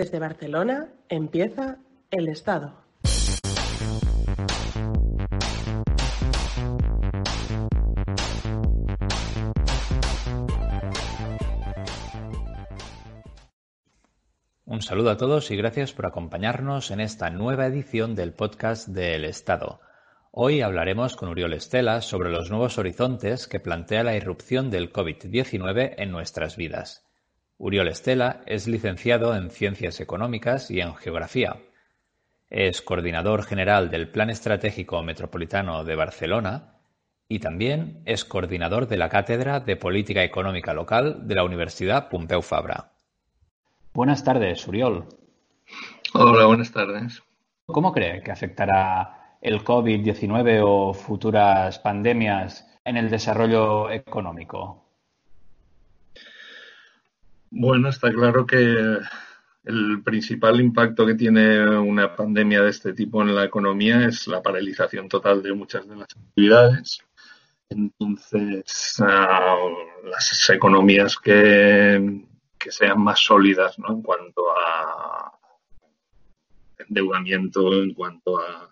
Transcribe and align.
Desde 0.00 0.18
Barcelona 0.18 0.88
empieza 1.10 1.76
El 2.10 2.28
Estado. 2.28 2.72
Un 14.64 14.80
saludo 14.80 15.10
a 15.10 15.18
todos 15.18 15.50
y 15.50 15.56
gracias 15.56 15.92
por 15.92 16.06
acompañarnos 16.06 16.90
en 16.90 17.00
esta 17.00 17.28
nueva 17.28 17.66
edición 17.66 18.14
del 18.14 18.32
podcast 18.32 18.88
de 18.88 19.16
El 19.16 19.26
Estado. 19.26 19.80
Hoy 20.30 20.62
hablaremos 20.62 21.14
con 21.14 21.28
Uriol 21.28 21.52
Estela 21.52 22.00
sobre 22.00 22.30
los 22.30 22.48
nuevos 22.48 22.78
horizontes 22.78 23.46
que 23.46 23.60
plantea 23.60 24.02
la 24.02 24.16
irrupción 24.16 24.70
del 24.70 24.94
COVID-19 24.94 25.96
en 25.98 26.10
nuestras 26.10 26.56
vidas. 26.56 27.09
Uriol 27.62 27.88
Estela 27.88 28.40
es 28.46 28.66
licenciado 28.66 29.36
en 29.36 29.50
Ciencias 29.50 30.00
Económicas 30.00 30.70
y 30.70 30.80
en 30.80 30.94
Geografía. 30.94 31.58
Es 32.48 32.80
coordinador 32.80 33.42
general 33.42 33.90
del 33.90 34.08
Plan 34.08 34.30
Estratégico 34.30 35.02
Metropolitano 35.02 35.84
de 35.84 35.94
Barcelona 35.94 36.78
y 37.28 37.38
también 37.38 38.00
es 38.06 38.24
coordinador 38.24 38.88
de 38.88 38.96
la 38.96 39.10
Cátedra 39.10 39.60
de 39.60 39.76
Política 39.76 40.24
Económica 40.24 40.72
Local 40.72 41.28
de 41.28 41.34
la 41.34 41.44
Universidad 41.44 42.08
Pompeu 42.08 42.40
Fabra. 42.40 42.92
Buenas 43.92 44.24
tardes, 44.24 44.66
Uriol. 44.66 45.04
Hola, 46.14 46.46
buenas 46.46 46.72
tardes. 46.72 47.22
¿Cómo 47.66 47.92
cree 47.92 48.22
que 48.22 48.30
afectará 48.32 49.36
el 49.42 49.62
COVID-19 49.62 50.62
o 50.64 50.94
futuras 50.94 51.78
pandemias 51.78 52.66
en 52.86 52.96
el 52.96 53.10
desarrollo 53.10 53.90
económico? 53.90 54.89
Bueno, 57.50 57.88
está 57.88 58.12
claro 58.12 58.46
que 58.46 58.98
el 59.64 60.02
principal 60.02 60.60
impacto 60.60 61.04
que 61.04 61.14
tiene 61.14 61.68
una 61.78 62.14
pandemia 62.14 62.62
de 62.62 62.70
este 62.70 62.92
tipo 62.92 63.22
en 63.22 63.34
la 63.34 63.44
economía 63.44 64.06
es 64.06 64.26
la 64.26 64.42
paralización 64.42 65.08
total 65.08 65.42
de 65.42 65.52
muchas 65.52 65.86
de 65.88 65.96
las 65.96 66.08
actividades. 66.16 67.00
Entonces, 67.68 68.96
ah, 69.00 69.56
las 70.04 70.50
economías 70.50 71.16
que, 71.18 72.24
que 72.58 72.72
sean 72.72 73.00
más 73.00 73.20
sólidas 73.20 73.78
¿no? 73.78 73.94
en 73.94 74.02
cuanto 74.02 74.44
a 74.50 75.32
endeudamiento, 76.78 77.72
en 77.82 77.94
cuanto 77.94 78.38
a 78.38 78.68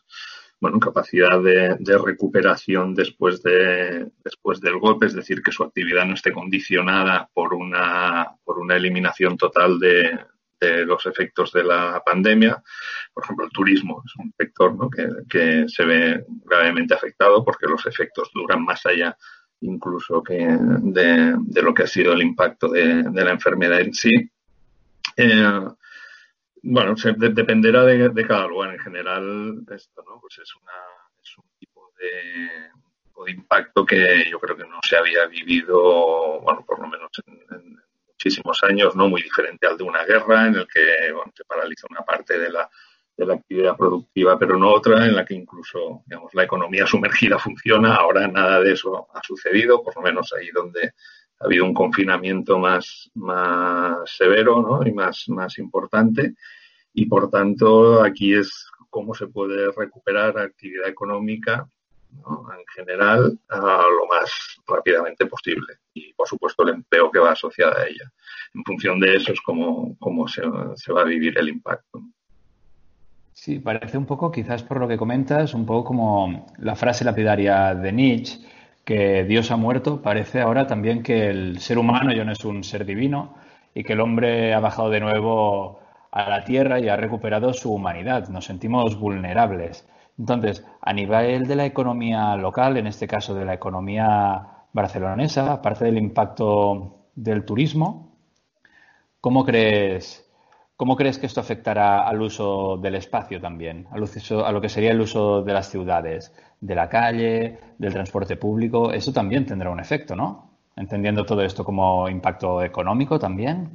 bueno, 0.60 0.80
capacidad 0.80 1.40
de, 1.40 1.98
recuperación 1.98 2.94
después, 2.94 3.42
de, 3.42 4.10
después 4.24 4.60
del 4.60 4.78
golpe, 4.78 5.06
es 5.06 5.14
decir, 5.14 5.42
que 5.42 5.52
su 5.52 5.62
actividad 5.62 6.04
no 6.04 6.14
esté 6.14 6.32
condicionada 6.32 7.28
por 7.32 7.54
una, 7.54 8.26
por 8.44 8.58
una 8.58 8.76
eliminación 8.76 9.36
total 9.36 9.78
de, 9.78 10.18
los 10.60 11.06
efectos 11.06 11.52
de 11.52 11.62
la 11.62 12.02
pandemia. 12.04 12.60
Por 13.14 13.22
ejemplo, 13.22 13.44
el 13.46 13.52
turismo 13.52 14.02
es 14.04 14.12
un 14.18 14.34
sector 14.36 14.74
¿no? 14.74 14.90
que, 14.90 15.06
que, 15.28 15.68
se 15.68 15.84
ve 15.84 16.24
gravemente 16.44 16.94
afectado 16.94 17.44
porque 17.44 17.68
los 17.68 17.86
efectos 17.86 18.30
duran 18.34 18.64
más 18.64 18.84
allá 18.84 19.16
incluso 19.60 20.22
que 20.22 20.36
de, 20.36 21.62
lo 21.62 21.74
que 21.74 21.82
ha 21.82 21.86
sido 21.86 22.12
el 22.12 22.22
impacto 22.22 22.68
de, 22.68 23.04
la 23.12 23.30
enfermedad 23.30 23.80
en 23.80 23.94
sí. 23.94 24.30
Eh, 25.16 25.60
bueno, 26.62 26.94
dependerá 27.16 27.84
de, 27.84 28.26
cada 28.26 28.46
lugar. 28.46 28.74
En 28.74 28.80
general, 28.80 29.64
esto 29.70 30.04
¿no? 30.06 30.20
pues 30.20 30.38
es, 30.38 30.54
una, 30.56 30.72
es 31.22 31.38
un 31.38 31.44
tipo 31.58 31.92
de, 31.98 33.30
impacto 33.30 33.84
que 33.84 34.26
yo 34.30 34.38
creo 34.38 34.56
que 34.56 34.64
no 34.64 34.78
se 34.82 34.96
había 34.96 35.26
vivido, 35.26 36.40
bueno, 36.40 36.64
por 36.64 36.80
lo 36.80 36.88
menos 36.88 37.10
en, 37.26 37.78
muchísimos 38.06 38.62
años, 38.64 38.96
no 38.96 39.08
muy 39.08 39.22
diferente 39.22 39.66
al 39.66 39.76
de 39.76 39.84
una 39.84 40.04
guerra, 40.04 40.46
en 40.46 40.56
el 40.56 40.66
que 40.66 41.12
se 41.34 41.44
paraliza 41.44 41.86
una 41.90 42.02
parte 42.02 42.38
de 42.38 42.50
la 42.50 42.68
de 43.18 43.26
la 43.26 43.34
actividad 43.34 43.76
productiva, 43.76 44.38
pero 44.38 44.56
no 44.56 44.72
otra 44.72 45.04
en 45.04 45.16
la 45.16 45.24
que 45.24 45.34
incluso 45.34 46.02
digamos, 46.06 46.32
la 46.34 46.44
economía 46.44 46.86
sumergida 46.86 47.38
funciona. 47.38 47.96
Ahora 47.96 48.28
nada 48.28 48.60
de 48.60 48.72
eso 48.72 49.08
ha 49.12 49.20
sucedido, 49.22 49.82
por 49.82 49.96
lo 49.96 50.02
menos 50.02 50.32
ahí 50.32 50.50
donde 50.50 50.92
ha 51.40 51.44
habido 51.44 51.64
un 51.64 51.74
confinamiento 51.74 52.58
más, 52.58 53.10
más 53.14 54.10
severo 54.10 54.60
¿no? 54.60 54.86
y 54.86 54.92
más, 54.92 55.28
más 55.28 55.58
importante. 55.58 56.34
Y 56.92 57.06
por 57.06 57.30
tanto, 57.30 58.02
aquí 58.02 58.34
es 58.34 58.66
cómo 58.90 59.14
se 59.14 59.28
puede 59.28 59.70
recuperar 59.72 60.38
actividad 60.38 60.88
económica 60.88 61.68
en 62.10 62.64
general 62.74 63.38
a 63.48 63.82
lo 63.82 64.06
más 64.08 64.30
rápidamente 64.66 65.26
posible. 65.26 65.74
Y 65.94 66.12
por 66.14 66.26
supuesto 66.26 66.62
el 66.62 66.70
empleo 66.70 67.10
que 67.10 67.18
va 67.18 67.32
asociado 67.32 67.76
a 67.76 67.86
ella. 67.86 68.10
En 68.54 68.64
función 68.64 68.98
de 68.98 69.16
eso 69.16 69.32
es 69.32 69.40
cómo, 69.40 69.96
cómo 69.98 70.26
se, 70.26 70.42
se 70.76 70.92
va 70.92 71.02
a 71.02 71.04
vivir 71.04 71.38
el 71.38 71.48
impacto. 71.48 72.02
Sí, 73.32 73.60
parece 73.60 73.96
un 73.96 74.06
poco, 74.06 74.32
quizás 74.32 74.64
por 74.64 74.80
lo 74.80 74.88
que 74.88 74.96
comentas, 74.96 75.54
un 75.54 75.64
poco 75.64 75.84
como 75.84 76.46
la 76.58 76.74
frase 76.74 77.04
lapidaria 77.04 77.72
de 77.72 77.92
Nietzsche, 77.92 78.40
que 78.88 79.24
Dios 79.24 79.50
ha 79.50 79.58
muerto, 79.58 80.00
parece 80.00 80.40
ahora 80.40 80.66
también 80.66 81.02
que 81.02 81.28
el 81.28 81.60
ser 81.60 81.76
humano 81.76 82.10
ya 82.10 82.24
no 82.24 82.32
es 82.32 82.42
un 82.46 82.64
ser 82.64 82.86
divino 82.86 83.34
y 83.74 83.84
que 83.84 83.92
el 83.92 84.00
hombre 84.00 84.54
ha 84.54 84.60
bajado 84.60 84.88
de 84.88 84.98
nuevo 84.98 85.80
a 86.10 86.30
la 86.30 86.42
tierra 86.42 86.80
y 86.80 86.88
ha 86.88 86.96
recuperado 86.96 87.52
su 87.52 87.70
humanidad. 87.70 88.30
Nos 88.30 88.46
sentimos 88.46 88.98
vulnerables. 88.98 89.86
Entonces, 90.18 90.64
a 90.80 90.94
nivel 90.94 91.46
de 91.46 91.56
la 91.56 91.66
economía 91.66 92.34
local, 92.36 92.78
en 92.78 92.86
este 92.86 93.06
caso 93.06 93.34
de 93.34 93.44
la 93.44 93.52
economía 93.52 94.64
barcelonesa, 94.72 95.52
aparte 95.52 95.84
del 95.84 95.98
impacto 95.98 97.10
del 97.14 97.44
turismo, 97.44 98.16
¿cómo 99.20 99.44
crees 99.44 100.27
¿Cómo 100.78 100.94
crees 100.94 101.18
que 101.18 101.26
esto 101.26 101.40
afectará 101.40 102.06
al 102.06 102.22
uso 102.22 102.76
del 102.80 102.94
espacio 102.94 103.40
también, 103.40 103.88
a 103.90 103.98
lo 103.98 104.60
que 104.60 104.68
sería 104.68 104.92
el 104.92 105.00
uso 105.00 105.42
de 105.42 105.52
las 105.52 105.68
ciudades, 105.72 106.32
de 106.60 106.74
la 106.76 106.88
calle, 106.88 107.58
del 107.78 107.92
transporte 107.92 108.36
público? 108.36 108.92
Eso 108.92 109.12
también 109.12 109.44
tendrá 109.44 109.70
un 109.70 109.80
efecto, 109.80 110.14
¿no? 110.14 110.52
Entendiendo 110.76 111.26
todo 111.26 111.42
esto 111.42 111.64
como 111.64 112.08
impacto 112.08 112.62
económico 112.62 113.18
también. 113.18 113.70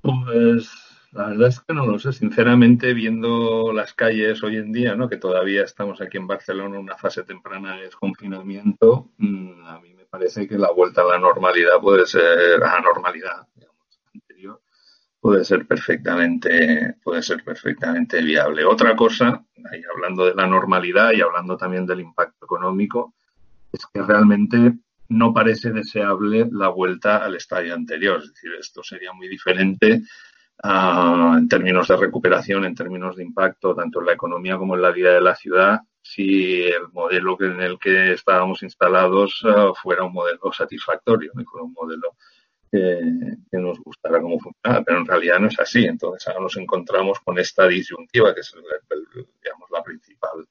Pues 0.00 0.70
la 1.10 1.26
verdad 1.26 1.48
es 1.48 1.58
que 1.58 1.74
no 1.74 1.86
lo 1.86 1.98
sé. 1.98 2.12
Sinceramente, 2.12 2.94
viendo 2.94 3.72
las 3.72 3.92
calles 3.92 4.44
hoy 4.44 4.58
en 4.58 4.70
día, 4.70 4.94
¿no? 4.94 5.08
que 5.08 5.16
todavía 5.16 5.64
estamos 5.64 6.00
aquí 6.00 6.18
en 6.18 6.28
Barcelona 6.28 6.76
en 6.76 6.82
una 6.82 6.96
fase 6.96 7.24
temprana 7.24 7.74
de 7.74 7.86
desconfinamiento, 7.86 9.08
mm, 9.18 9.66
a 9.66 9.80
mí 9.80 9.92
me 9.92 10.04
parece 10.04 10.46
que 10.46 10.56
la 10.56 10.70
vuelta 10.70 11.00
a 11.02 11.06
la 11.06 11.18
normalidad 11.18 11.80
puede 11.80 12.06
ser 12.06 12.62
a 12.62 12.80
normalidad 12.80 13.48
puede 15.22 15.44
ser 15.44 15.68
perfectamente, 15.68 16.96
puede 17.00 17.22
ser 17.22 17.44
perfectamente 17.44 18.20
viable. 18.20 18.64
Otra 18.64 18.96
cosa, 18.96 19.44
ahí 19.70 19.80
hablando 19.94 20.24
de 20.26 20.34
la 20.34 20.48
normalidad 20.48 21.12
y 21.12 21.20
hablando 21.20 21.56
también 21.56 21.86
del 21.86 22.00
impacto 22.00 22.44
económico, 22.44 23.14
es 23.72 23.86
que 23.94 24.02
realmente 24.02 24.72
no 25.10 25.32
parece 25.32 25.70
deseable 25.70 26.48
la 26.50 26.70
vuelta 26.70 27.18
al 27.18 27.36
estadio 27.36 27.72
anterior. 27.72 28.18
Es 28.20 28.34
decir, 28.34 28.50
esto 28.58 28.82
sería 28.82 29.12
muy 29.12 29.28
diferente 29.28 30.02
ah, 30.64 31.36
en 31.38 31.46
términos 31.46 31.86
de 31.86 31.98
recuperación, 31.98 32.64
en 32.64 32.74
términos 32.74 33.14
de 33.14 33.22
impacto, 33.22 33.76
tanto 33.76 34.00
en 34.00 34.06
la 34.06 34.14
economía 34.14 34.58
como 34.58 34.74
en 34.74 34.82
la 34.82 34.90
vida 34.90 35.14
de 35.14 35.20
la 35.20 35.36
ciudad, 35.36 35.82
si 36.02 36.62
el 36.62 36.88
modelo 36.92 37.36
en 37.40 37.60
el 37.60 37.78
que 37.78 38.14
estábamos 38.14 38.64
instalados 38.64 39.40
ah, 39.44 39.70
fuera 39.80 40.02
un 40.02 40.14
modelo 40.14 40.52
satisfactorio, 40.52 41.30
y 41.38 41.44
fuera 41.44 41.64
un 41.64 41.74
modelo 41.74 42.16
que, 42.72 43.58
nos 43.58 43.78
gustara 43.80 44.20
cómo 44.20 44.38
funcionaba, 44.40 44.82
pero 44.82 44.98
en 44.98 45.06
realidad 45.06 45.38
no 45.38 45.48
es 45.48 45.60
así. 45.60 45.84
Entonces 45.84 46.26
ahora 46.26 46.40
nos 46.40 46.56
encontramos 46.56 47.20
con 47.20 47.38
esta 47.38 47.68
disyuntiva, 47.68 48.34
que 48.34 48.40
es 48.40 48.52
digamos, 49.42 49.70
la 49.70 49.82
principal, 49.82 50.48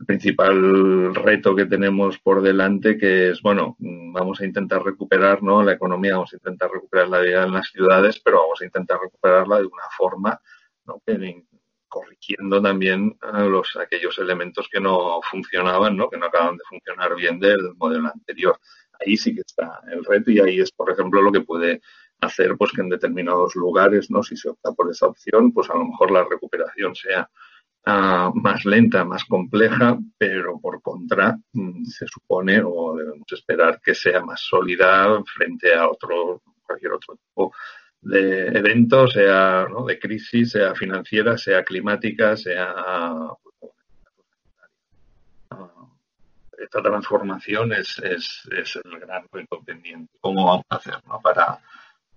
el 0.00 0.06
principal 0.06 1.14
reto 1.14 1.54
que 1.54 1.66
tenemos 1.66 2.18
por 2.18 2.42
delante, 2.42 2.98
que 2.98 3.30
es, 3.30 3.40
bueno, 3.40 3.76
vamos 3.78 4.40
a 4.40 4.44
intentar 4.44 4.82
recuperar 4.82 5.42
¿no? 5.42 5.62
la 5.62 5.72
economía, 5.72 6.14
vamos 6.14 6.32
a 6.32 6.36
intentar 6.36 6.70
recuperar 6.70 7.08
la 7.08 7.20
vida 7.20 7.44
en 7.44 7.52
las 7.52 7.68
ciudades, 7.68 8.20
pero 8.20 8.40
vamos 8.40 8.60
a 8.60 8.64
intentar 8.64 8.98
recuperarla 9.00 9.58
de 9.58 9.66
una 9.66 9.84
forma 9.96 10.40
¿no? 10.86 11.00
corrigiendo 11.86 12.60
también 12.60 13.16
los 13.22 13.76
aquellos 13.76 14.18
elementos 14.18 14.68
que 14.68 14.80
no 14.80 15.20
funcionaban, 15.22 15.96
¿no? 15.96 16.10
que 16.10 16.18
no 16.18 16.26
acaban 16.26 16.56
de 16.56 16.64
funcionar 16.68 17.14
bien 17.14 17.38
del 17.38 17.76
modelo 17.76 18.08
anterior 18.12 18.58
ahí 19.00 19.16
sí 19.16 19.34
que 19.34 19.42
está 19.42 19.80
el 19.90 20.04
reto 20.04 20.30
y 20.30 20.40
ahí 20.40 20.60
es, 20.60 20.72
por 20.72 20.90
ejemplo, 20.90 21.22
lo 21.22 21.32
que 21.32 21.40
puede 21.40 21.80
hacer 22.20 22.56
pues 22.56 22.72
que 22.72 22.80
en 22.80 22.88
determinados 22.88 23.54
lugares, 23.54 24.10
¿no? 24.10 24.22
Si 24.22 24.36
se 24.36 24.48
opta 24.48 24.72
por 24.72 24.90
esa 24.90 25.06
opción, 25.06 25.52
pues 25.52 25.70
a 25.70 25.74
lo 25.74 25.84
mejor 25.84 26.10
la 26.10 26.24
recuperación 26.24 26.94
sea 26.94 27.28
ah, 27.86 28.32
más 28.34 28.64
lenta, 28.64 29.04
más 29.04 29.24
compleja, 29.24 29.98
pero 30.18 30.60
por 30.60 30.80
contra 30.82 31.36
mm, 31.52 31.84
se 31.84 32.06
supone 32.06 32.62
o 32.64 32.96
debemos 32.96 33.30
esperar 33.32 33.80
que 33.82 33.94
sea 33.94 34.22
más 34.22 34.40
sólida 34.40 35.22
frente 35.24 35.74
a 35.74 35.88
otro 35.88 36.42
cualquier 36.66 36.92
otro 36.92 37.16
tipo 37.16 37.52
de 38.00 38.48
evento, 38.48 39.06
sea 39.08 39.66
de 39.86 39.98
crisis, 39.98 40.52
sea 40.52 40.74
financiera, 40.74 41.38
sea 41.38 41.64
climática, 41.64 42.36
sea 42.36 42.74
esta 46.58 46.82
transformación 46.82 47.72
es, 47.72 47.98
es, 47.98 48.48
es, 48.50 48.76
el 48.76 48.98
gran 49.00 49.26
reto 49.32 49.62
pendiente. 49.62 50.12
¿Cómo 50.20 50.46
vamos 50.46 50.64
a 50.68 50.76
hacer 50.76 50.94
para, 51.22 51.58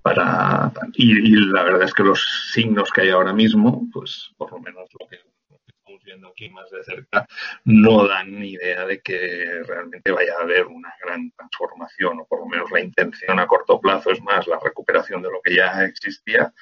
para 0.01 0.71
y, 0.93 1.35
la 1.51 1.63
verdad 1.63 1.83
es 1.83 1.93
que 1.93 2.03
los 2.03 2.49
signos 2.51 2.91
que 2.91 3.01
hay 3.01 3.09
ahora 3.09 3.33
mismo, 3.33 3.87
pues 3.91 4.31
por 4.37 4.51
lo 4.51 4.59
menos 4.59 4.89
lo 4.99 5.07
que, 5.07 5.19
estamos 5.67 6.03
viendo 6.03 6.27
aquí 6.29 6.49
más 6.49 6.69
de 6.69 6.83
cerca, 6.83 7.27
no 7.65 8.07
dan 8.07 8.39
ni 8.39 8.51
idea 8.51 8.85
de 8.85 9.01
que 9.01 9.63
realmente 9.65 10.11
vaya 10.11 10.33
a 10.39 10.43
haber 10.43 10.67
una 10.67 10.93
gran 11.03 11.31
transformación, 11.31 12.19
o 12.19 12.25
por 12.25 12.39
lo 12.39 12.45
menos 12.45 12.71
la 12.71 12.81
intención 12.81 13.39
a 13.39 13.47
corto 13.47 13.79
plazo 13.79 14.11
es 14.11 14.21
más 14.21 14.47
la 14.47 14.59
recuperación 14.59 15.21
de 15.21 15.31
lo 15.31 15.41
que 15.41 15.55
ya 15.55 15.83
existía. 15.83 16.53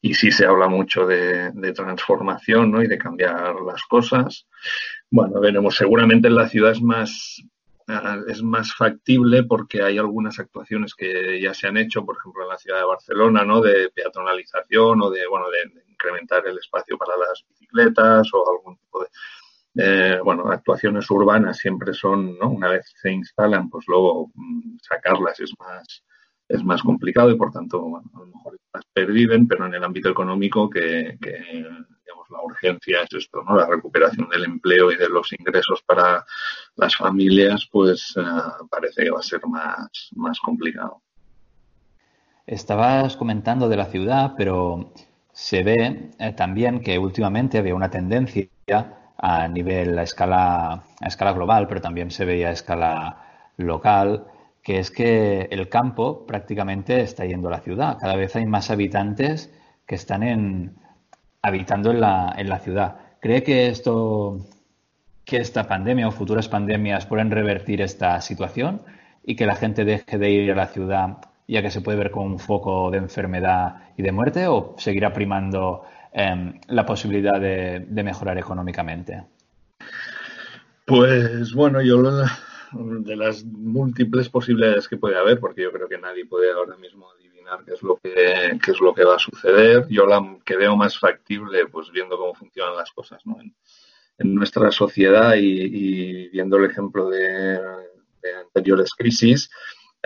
Y 0.00 0.14
sí 0.14 0.30
se 0.30 0.44
habla 0.44 0.68
mucho 0.68 1.06
de, 1.06 1.50
de 1.52 1.72
transformación 1.72 2.70
¿no? 2.70 2.82
y 2.82 2.86
de 2.86 2.98
cambiar 2.98 3.54
las 3.62 3.82
cosas. 3.84 4.46
Bueno, 5.14 5.38
veremos. 5.38 5.76
Seguramente 5.76 6.26
en 6.26 6.34
la 6.34 6.48
ciudad 6.48 6.72
es 6.72 6.82
más, 6.82 7.40
es 8.26 8.42
más 8.42 8.74
factible 8.74 9.44
porque 9.44 9.80
hay 9.80 9.96
algunas 9.96 10.40
actuaciones 10.40 10.92
que 10.96 11.40
ya 11.40 11.54
se 11.54 11.68
han 11.68 11.76
hecho, 11.76 12.04
por 12.04 12.16
ejemplo, 12.16 12.42
en 12.42 12.48
la 12.48 12.58
ciudad 12.58 12.78
de 12.80 12.86
Barcelona, 12.86 13.44
¿no? 13.44 13.60
De 13.60 13.90
peatonalización 13.94 15.00
o 15.02 15.10
de, 15.10 15.24
bueno, 15.28 15.46
de, 15.50 15.82
incrementar 15.88 16.44
el 16.48 16.58
espacio 16.58 16.98
para 16.98 17.16
las 17.16 17.44
bicicletas 17.48 18.28
o 18.34 18.50
algún 18.50 18.76
tipo 18.76 19.04
de, 19.04 20.16
eh, 20.16 20.18
bueno, 20.24 20.50
actuaciones 20.50 21.08
urbanas 21.08 21.58
siempre 21.58 21.94
son, 21.94 22.36
¿no? 22.36 22.50
Una 22.50 22.70
vez 22.70 22.92
se 23.00 23.12
instalan, 23.12 23.70
pues 23.70 23.84
luego 23.86 24.32
mm, 24.34 24.78
sacarlas 24.82 25.38
es 25.38 25.52
más, 25.60 26.02
es 26.48 26.64
más 26.64 26.82
complicado 26.82 27.30
y 27.30 27.36
por 27.36 27.52
tanto, 27.52 27.78
a 27.78 28.18
lo 28.18 28.26
mejor 28.26 28.58
las 28.72 28.84
perviven, 28.92 29.46
pero 29.46 29.66
en 29.66 29.74
el 29.74 29.84
ámbito 29.84 30.08
económico 30.08 30.68
que, 30.68 31.16
que 31.22 31.64
la 32.34 32.42
urgencia 32.42 33.02
es 33.02 33.14
esto, 33.14 33.42
¿no? 33.42 33.56
La 33.56 33.66
recuperación 33.66 34.28
del 34.28 34.44
empleo 34.44 34.90
y 34.90 34.96
de 34.96 35.08
los 35.08 35.32
ingresos 35.32 35.82
para 35.82 36.24
las 36.76 36.96
familias, 36.96 37.68
pues 37.70 38.14
eh, 38.16 38.22
parece 38.68 39.04
que 39.04 39.10
va 39.10 39.20
a 39.20 39.22
ser 39.22 39.40
más, 39.46 40.10
más 40.16 40.38
complicado. 40.40 41.00
Estabas 42.46 43.16
comentando 43.16 43.68
de 43.68 43.76
la 43.76 43.86
ciudad, 43.86 44.34
pero 44.36 44.92
se 45.32 45.62
ve 45.62 46.10
eh, 46.18 46.32
también 46.32 46.80
que 46.80 46.98
últimamente 46.98 47.58
había 47.58 47.74
una 47.74 47.90
tendencia 47.90 48.48
a 49.16 49.48
nivel, 49.48 49.98
a 49.98 50.02
escala, 50.02 50.72
a 51.00 51.06
escala 51.06 51.32
global, 51.32 51.66
pero 51.68 51.80
también 51.80 52.10
se 52.10 52.24
veía 52.24 52.48
a 52.48 52.52
escala 52.52 53.50
local, 53.56 54.26
que 54.62 54.78
es 54.78 54.90
que 54.90 55.48
el 55.50 55.68
campo 55.68 56.26
prácticamente 56.26 57.00
está 57.00 57.24
yendo 57.24 57.48
a 57.48 57.52
la 57.52 57.60
ciudad. 57.60 57.98
Cada 57.98 58.16
vez 58.16 58.34
hay 58.36 58.46
más 58.46 58.70
habitantes 58.70 59.52
que 59.86 59.94
están 59.94 60.22
en, 60.22 60.76
habitando 61.44 61.90
en 61.90 62.00
la, 62.00 62.34
en 62.38 62.48
la 62.48 62.58
ciudad. 62.58 62.96
¿Cree 63.20 63.42
que 63.42 63.68
esto, 63.68 64.46
que 65.26 65.36
esta 65.36 65.68
pandemia 65.68 66.08
o 66.08 66.10
futuras 66.10 66.48
pandemias 66.48 67.04
pueden 67.04 67.30
revertir 67.30 67.82
esta 67.82 68.22
situación 68.22 68.80
y 69.22 69.36
que 69.36 69.44
la 69.44 69.54
gente 69.54 69.84
deje 69.84 70.16
de 70.16 70.30
ir 70.30 70.50
a 70.50 70.54
la 70.54 70.68
ciudad 70.68 71.18
ya 71.46 71.60
que 71.60 71.70
se 71.70 71.82
puede 71.82 71.98
ver 71.98 72.10
como 72.10 72.24
un 72.24 72.38
foco 72.38 72.90
de 72.90 72.96
enfermedad 72.96 73.74
y 73.98 74.02
de 74.02 74.10
muerte 74.10 74.46
o 74.46 74.74
seguirá 74.78 75.12
primando 75.12 75.82
em, 76.12 76.58
la 76.68 76.86
posibilidad 76.86 77.38
de, 77.38 77.80
de, 77.86 78.02
mejorar 78.02 78.38
económicamente? 78.38 79.24
Pues 80.86 81.52
bueno, 81.52 81.82
yo 81.82 82.00
de 83.04 83.16
las 83.16 83.44
múltiples 83.44 84.28
posibilidades 84.28 84.88
que 84.88 84.96
puede 84.96 85.16
haber, 85.16 85.40
porque 85.40 85.62
yo 85.62 85.72
creo 85.72 85.88
que 85.88 85.98
nadie 85.98 86.26
puede 86.26 86.52
ahora 86.52 86.76
mismo 86.76 87.08
qué 87.66 87.74
es 87.74 87.82
lo 87.82 87.96
que 87.96 88.58
es 88.66 88.80
lo 88.80 88.94
que 88.94 89.04
va 89.04 89.16
a 89.16 89.18
suceder. 89.18 89.86
Yo 89.88 90.06
la 90.06 90.38
que 90.44 90.56
veo 90.56 90.76
más 90.76 90.98
factible, 90.98 91.66
pues 91.66 91.90
viendo 91.90 92.16
cómo 92.16 92.34
funcionan 92.34 92.76
las 92.76 92.90
cosas 92.92 93.22
en, 94.18 94.34
nuestra 94.34 94.70
sociedad 94.70 95.34
y, 95.36 96.28
viendo 96.28 96.56
el 96.56 96.70
ejemplo 96.70 97.10
de 97.10 97.58
anteriores 98.40 98.92
crisis, 98.94 99.50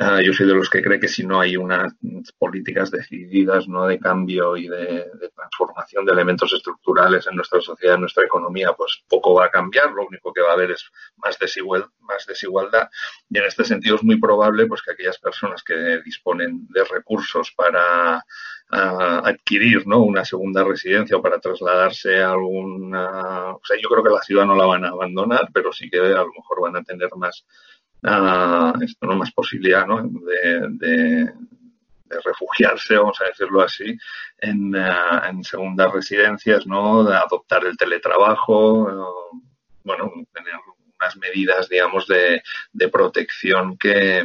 Ah, 0.00 0.22
yo 0.22 0.32
soy 0.32 0.46
de 0.46 0.54
los 0.54 0.70
que 0.70 0.80
cree 0.80 1.00
que 1.00 1.08
si 1.08 1.26
no 1.26 1.40
hay 1.40 1.56
unas 1.56 1.92
políticas 2.38 2.88
decididas 2.88 3.66
¿no? 3.66 3.84
de 3.84 3.98
cambio 3.98 4.56
y 4.56 4.68
de, 4.68 5.10
transformación 5.34 6.04
de 6.04 6.12
elementos 6.12 6.52
estructurales 6.52 7.26
en 7.26 7.34
nuestra 7.34 7.60
sociedad, 7.60 7.96
en 7.96 8.02
nuestra 8.02 8.24
economía, 8.24 8.72
pues 8.74 9.02
poco 9.08 9.34
va 9.34 9.46
a 9.46 9.50
cambiar. 9.50 9.90
Lo 9.90 10.06
único 10.06 10.32
que 10.32 10.40
va 10.40 10.50
a 10.50 10.52
haber 10.52 10.70
es 10.70 10.88
más, 11.16 11.36
desigual, 11.40 11.86
más 11.98 12.24
desigualdad. 12.26 12.88
Y 13.28 13.38
en 13.38 13.44
este 13.46 13.64
sentido 13.64 13.96
es 13.96 14.04
muy 14.04 14.20
probable 14.20 14.66
pues, 14.66 14.82
que 14.82 14.92
aquellas 14.92 15.18
personas 15.18 15.64
que 15.64 16.00
disponen 16.04 16.68
de 16.68 16.84
recursos 16.84 17.50
para 17.56 18.24
ah, 18.70 19.22
adquirir 19.24 19.84
¿no? 19.84 19.98
una 20.04 20.24
segunda 20.24 20.62
residencia 20.62 21.16
o 21.16 21.22
para 21.22 21.40
trasladarse 21.40 22.22
a 22.22 22.30
alguna... 22.30 23.50
O 23.50 23.62
sea, 23.64 23.76
yo 23.82 23.88
creo 23.88 24.04
que 24.04 24.10
la 24.10 24.22
ciudad 24.22 24.46
no 24.46 24.54
la 24.54 24.66
van 24.66 24.84
a 24.84 24.90
abandonar, 24.90 25.48
pero 25.52 25.72
sí 25.72 25.90
que 25.90 25.98
a 25.98 26.22
lo 26.22 26.32
mejor 26.32 26.62
van 26.62 26.76
a 26.76 26.84
tener 26.84 27.10
más 27.16 27.44
esto 28.02 29.06
no 29.06 29.16
más 29.16 29.32
posibilidad 29.32 29.86
¿no? 29.86 30.02
de, 30.02 31.32
refugiarse, 32.24 32.96
vamos 32.96 33.20
a 33.20 33.26
decirlo 33.26 33.60
así, 33.60 33.96
en, 34.38 34.74
uh, 34.74 35.24
en, 35.28 35.44
segundas 35.44 35.92
residencias, 35.92 36.66
¿no? 36.66 37.04
de 37.04 37.14
adoptar 37.14 37.66
el 37.66 37.76
teletrabajo, 37.76 38.84
uh, 38.84 39.42
bueno, 39.84 40.10
tener 40.32 40.54
unas 40.98 41.16
medidas, 41.18 41.68
digamos, 41.68 42.06
de, 42.06 42.42
protección 42.90 43.76
que, 43.76 44.24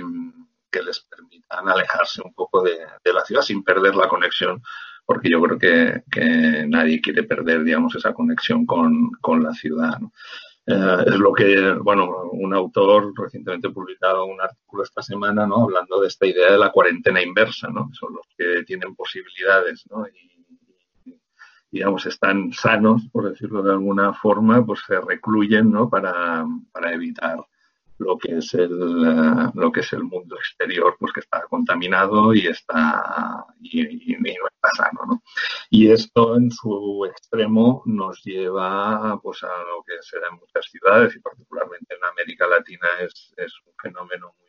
les 0.86 1.00
permitan 1.02 1.68
alejarse 1.68 2.22
un 2.24 2.34
poco 2.34 2.64
de, 2.64 2.80
la 3.12 3.26
ciudad 3.26 3.42
sin 3.42 3.64
perder 3.64 3.96
la 3.96 4.08
conexión, 4.08 4.62
porque 5.06 5.30
yo 5.30 5.42
creo 5.42 5.60
que, 5.60 6.04
que 6.10 6.66
nadie 6.66 7.02
quiere 7.02 7.24
perder, 7.24 7.64
digamos, 7.64 7.96
esa 7.96 8.14
conexión 8.14 8.66
con, 8.66 9.12
con 9.20 9.44
la 9.44 9.54
ciudad. 9.54 10.00
¿no? 10.00 10.14
Eh, 10.66 11.04
es 11.08 11.16
lo 11.16 11.34
que, 11.34 11.74
bueno, 11.82 12.30
un 12.32 12.54
autor 12.54 13.14
recientemente 13.18 13.70
publicado 13.70 14.26
un 14.26 14.40
artículo 14.40 14.84
esta 14.84 15.02
semana, 15.02 15.46
¿no? 15.46 15.64
Hablando 15.64 16.00
de 16.00 16.08
esta 16.08 16.26
idea 16.26 16.54
de 16.54 16.58
la 16.58 16.72
cuarentena 16.72 17.22
inversa, 17.22 17.68
¿no? 17.68 17.90
Son 17.94 18.14
los 18.14 18.26
que 18.38 18.64
tienen 18.64 18.96
posibilidades, 18.96 19.86
¿no? 19.90 20.08
Y, 20.08 21.20
digamos, 21.70 22.06
están 22.06 22.54
sanos, 22.54 23.02
por 23.12 23.30
decirlo 23.30 23.62
de 23.62 23.72
alguna 23.72 24.14
forma, 24.14 24.66
pues 24.66 24.82
se 24.88 25.02
recluyen, 25.02 25.72
¿no? 25.72 25.90
Para, 25.90 26.46
para 26.72 26.94
evitar 26.94 27.40
lo 27.98 28.18
que 28.18 28.38
es 28.38 28.54
el 28.54 28.72
eh, 28.72 29.52
lo 29.54 29.72
que 29.72 29.82
es 29.82 29.94
el 29.94 30.04
mundo 30.04 30.36
exterior 30.36 30.96
pues 31.00 31.14
que 31.14 31.20
está 31.22 31.44
contaminado 31.50 32.34
y 32.34 32.48
está 32.48 33.46
y, 33.62 34.16
no 34.16 34.48
está 34.48 34.70
sano 34.76 35.02
¿no? 35.08 35.24
y 35.70 35.90
esto 35.90 36.36
en 36.36 36.52
su 36.52 37.06
extremo 37.10 37.84
nos 37.86 38.24
lleva 38.24 39.20
pues 39.22 39.44
a 39.44 39.48
lo 39.48 39.84
que 39.86 39.94
será 40.02 40.28
en 40.32 40.40
muchas 40.40 40.66
ciudades 40.66 41.16
y 41.16 41.20
particularmente 41.20 41.96
en 41.96 42.04
América 42.04 42.48
Latina 42.48 42.88
es, 43.02 43.34
es 43.38 43.54
un 43.66 43.74
fenómeno 43.82 44.34
muy 44.40 44.44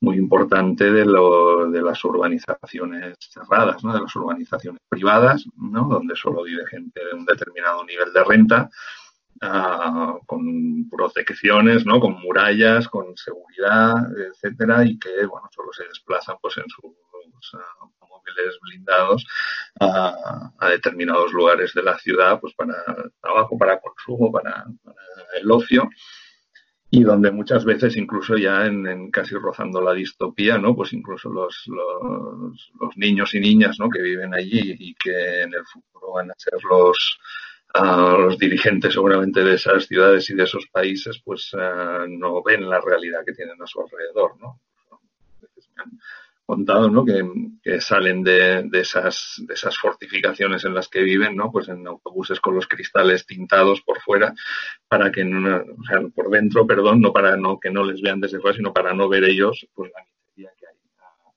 muy 0.00 0.16
importante 0.16 0.92
de, 0.92 1.04
lo, 1.04 1.68
de 1.70 1.82
las 1.82 2.04
urbanizaciones 2.04 3.16
cerradas, 3.18 3.82
¿no? 3.82 3.92
de 3.92 4.02
las 4.02 4.14
urbanizaciones 4.14 4.80
privadas, 4.88 5.44
¿no? 5.56 5.88
donde 5.88 6.14
solo 6.14 6.44
vive 6.44 6.64
gente 6.66 7.04
de 7.04 7.14
un 7.14 7.24
determinado 7.24 7.84
nivel 7.84 8.12
de 8.12 8.22
renta 8.22 8.70
uh, 9.42 10.24
con 10.26 10.88
protecciones, 10.90 11.86
¿no? 11.86 12.00
Con 12.00 12.20
murallas, 12.20 12.88
con 12.88 13.16
seguridad, 13.16 13.94
etcétera, 14.30 14.84
y 14.84 14.98
que, 14.98 15.26
bueno, 15.26 15.48
solo 15.54 15.72
se 15.72 15.84
desplazan, 15.84 16.36
pues, 16.40 16.56
en 16.58 16.68
sus 16.68 16.84
uh, 17.54 17.58
automóviles 17.82 18.58
blindados 18.60 19.26
a, 19.80 20.52
determinados 20.70 21.32
lugares 21.32 21.72
de 21.74 21.82
la 21.82 21.98
ciudad, 21.98 22.40
pues, 22.40 22.54
para 22.54 22.74
trabajo, 23.20 23.56
para 23.58 23.80
consumo, 23.80 24.32
para, 24.32 24.64
el 25.40 25.50
ocio 25.50 25.88
y 26.90 27.02
donde 27.02 27.30
muchas 27.30 27.66
veces 27.66 27.96
incluso 27.96 28.36
ya 28.38 28.64
en, 28.64 29.10
casi 29.10 29.34
rozando 29.34 29.80
la 29.80 29.92
distopía, 29.92 30.56
¿no? 30.56 30.74
Pues 30.74 30.94
incluso 30.94 31.28
los, 31.28 31.64
los, 31.66 32.72
los, 32.80 32.96
niños 32.96 33.34
y 33.34 33.40
niñas, 33.40 33.78
¿no? 33.78 33.90
Que 33.90 34.00
viven 34.00 34.32
allí 34.32 34.74
y 34.78 34.94
que 34.94 35.42
en 35.42 35.52
el 35.52 35.66
futuro 35.66 36.12
van 36.14 36.30
a 36.30 36.34
ser 36.38 36.58
los, 36.64 37.18
a 37.74 38.16
los 38.18 38.38
dirigentes 38.38 38.94
seguramente 38.94 39.44
de 39.44 39.54
esas 39.54 39.86
ciudades 39.86 40.28
y 40.30 40.34
de 40.34 40.44
esos 40.44 40.66
países 40.68 41.20
pues 41.24 41.52
uh, 41.54 42.08
no 42.08 42.42
ven 42.42 42.68
la 42.68 42.80
realidad 42.80 43.20
que 43.24 43.34
tienen 43.34 43.60
a 43.60 43.66
su 43.66 43.80
alrededor, 43.80 44.40
¿no? 44.40 44.60
Han 45.76 45.98
contado, 46.44 46.90
¿no? 46.90 47.04
Que, 47.04 47.80
salen 47.80 48.24
de, 48.24 48.68
esas, 48.72 49.34
de 49.46 49.54
esas 49.54 49.76
fortificaciones 49.78 50.64
en 50.64 50.74
las 50.74 50.88
que 50.88 51.02
viven, 51.02 51.36
¿no? 51.36 51.52
Pues 51.52 51.68
en 51.68 51.86
autobuses 51.86 52.40
con 52.40 52.54
los 52.54 52.66
cristales 52.66 53.26
tintados 53.26 53.82
por 53.82 54.00
fuera 54.00 54.34
para 54.88 55.12
que 55.12 55.24
no, 55.24 55.56
o 55.56 55.84
sea, 55.84 56.00
por 56.14 56.30
dentro, 56.30 56.66
perdón, 56.66 57.00
no 57.00 57.12
para 57.12 57.36
no 57.36 57.60
que 57.60 57.70
no 57.70 57.84
les 57.84 58.00
vean 58.00 58.20
desde 58.20 58.40
fuera, 58.40 58.56
sino 58.56 58.72
para 58.72 58.94
no 58.94 59.08
ver 59.08 59.24
ellos 59.24 59.68
pues 59.74 59.92
la 59.94 60.02
miseria 60.02 60.50
que 60.58 60.66
hay 60.66 60.76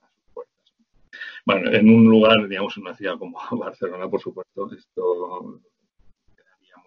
a 0.01 0.07
sus 0.07 0.33
puertas. 0.33 0.73
Bueno, 1.45 1.71
en 1.71 1.89
un 1.89 2.05
lugar, 2.05 2.47
digamos, 2.47 2.75
en 2.77 2.83
una 2.83 2.95
ciudad 2.95 3.19
como 3.19 3.37
Barcelona, 3.51 4.09
por 4.09 4.21
supuesto, 4.21 4.71
esto 4.73 5.61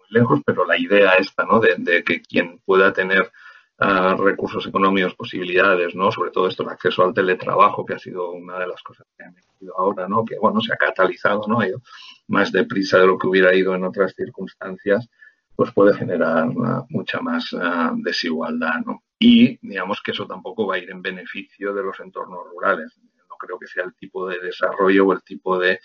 lejos, 0.09 0.41
pero 0.45 0.65
la 0.65 0.77
idea 0.77 1.13
esta, 1.13 1.45
¿no? 1.45 1.59
De, 1.59 1.75
de 1.77 2.03
que 2.03 2.21
quien 2.21 2.59
pueda 2.65 2.93
tener 2.93 3.31
uh, 3.79 4.15
recursos 4.21 4.65
económicos, 4.67 5.15
posibilidades, 5.15 5.95
¿no? 5.95 6.11
Sobre 6.11 6.31
todo 6.31 6.47
esto, 6.47 6.63
el 6.63 6.69
acceso 6.69 7.03
al 7.03 7.13
teletrabajo, 7.13 7.85
que 7.85 7.93
ha 7.95 7.99
sido 7.99 8.31
una 8.31 8.59
de 8.59 8.67
las 8.67 8.81
cosas 8.83 9.07
que 9.17 9.23
han 9.23 9.33
metido 9.33 9.77
ahora, 9.77 10.07
¿no? 10.07 10.23
Que, 10.25 10.37
bueno, 10.37 10.61
se 10.61 10.73
ha 10.73 10.77
catalizado, 10.77 11.43
¿no? 11.47 11.59
Ha 11.59 11.67
ido 11.67 11.81
más 12.27 12.51
deprisa 12.51 12.99
de 12.99 13.07
lo 13.07 13.17
que 13.17 13.27
hubiera 13.27 13.53
ido 13.53 13.75
en 13.75 13.83
otras 13.83 14.13
circunstancias, 14.15 15.09
pues 15.55 15.71
puede 15.71 15.93
generar 15.95 16.49
uh, 16.49 16.85
mucha 16.89 17.19
más 17.21 17.53
uh, 17.53 17.93
desigualdad, 17.95 18.81
¿no? 18.85 19.03
Y, 19.17 19.57
digamos, 19.61 20.01
que 20.01 20.11
eso 20.11 20.27
tampoco 20.27 20.67
va 20.67 20.75
a 20.75 20.79
ir 20.79 20.91
en 20.91 21.01
beneficio 21.01 21.73
de 21.73 21.83
los 21.83 21.99
entornos 22.01 22.39
rurales. 22.51 22.99
No 23.29 23.37
creo 23.37 23.57
que 23.57 23.67
sea 23.67 23.85
el 23.85 23.95
tipo 23.95 24.27
de 24.27 24.39
desarrollo 24.39 25.07
o 25.07 25.13
el 25.13 25.23
tipo 25.23 25.57
de, 25.57 25.79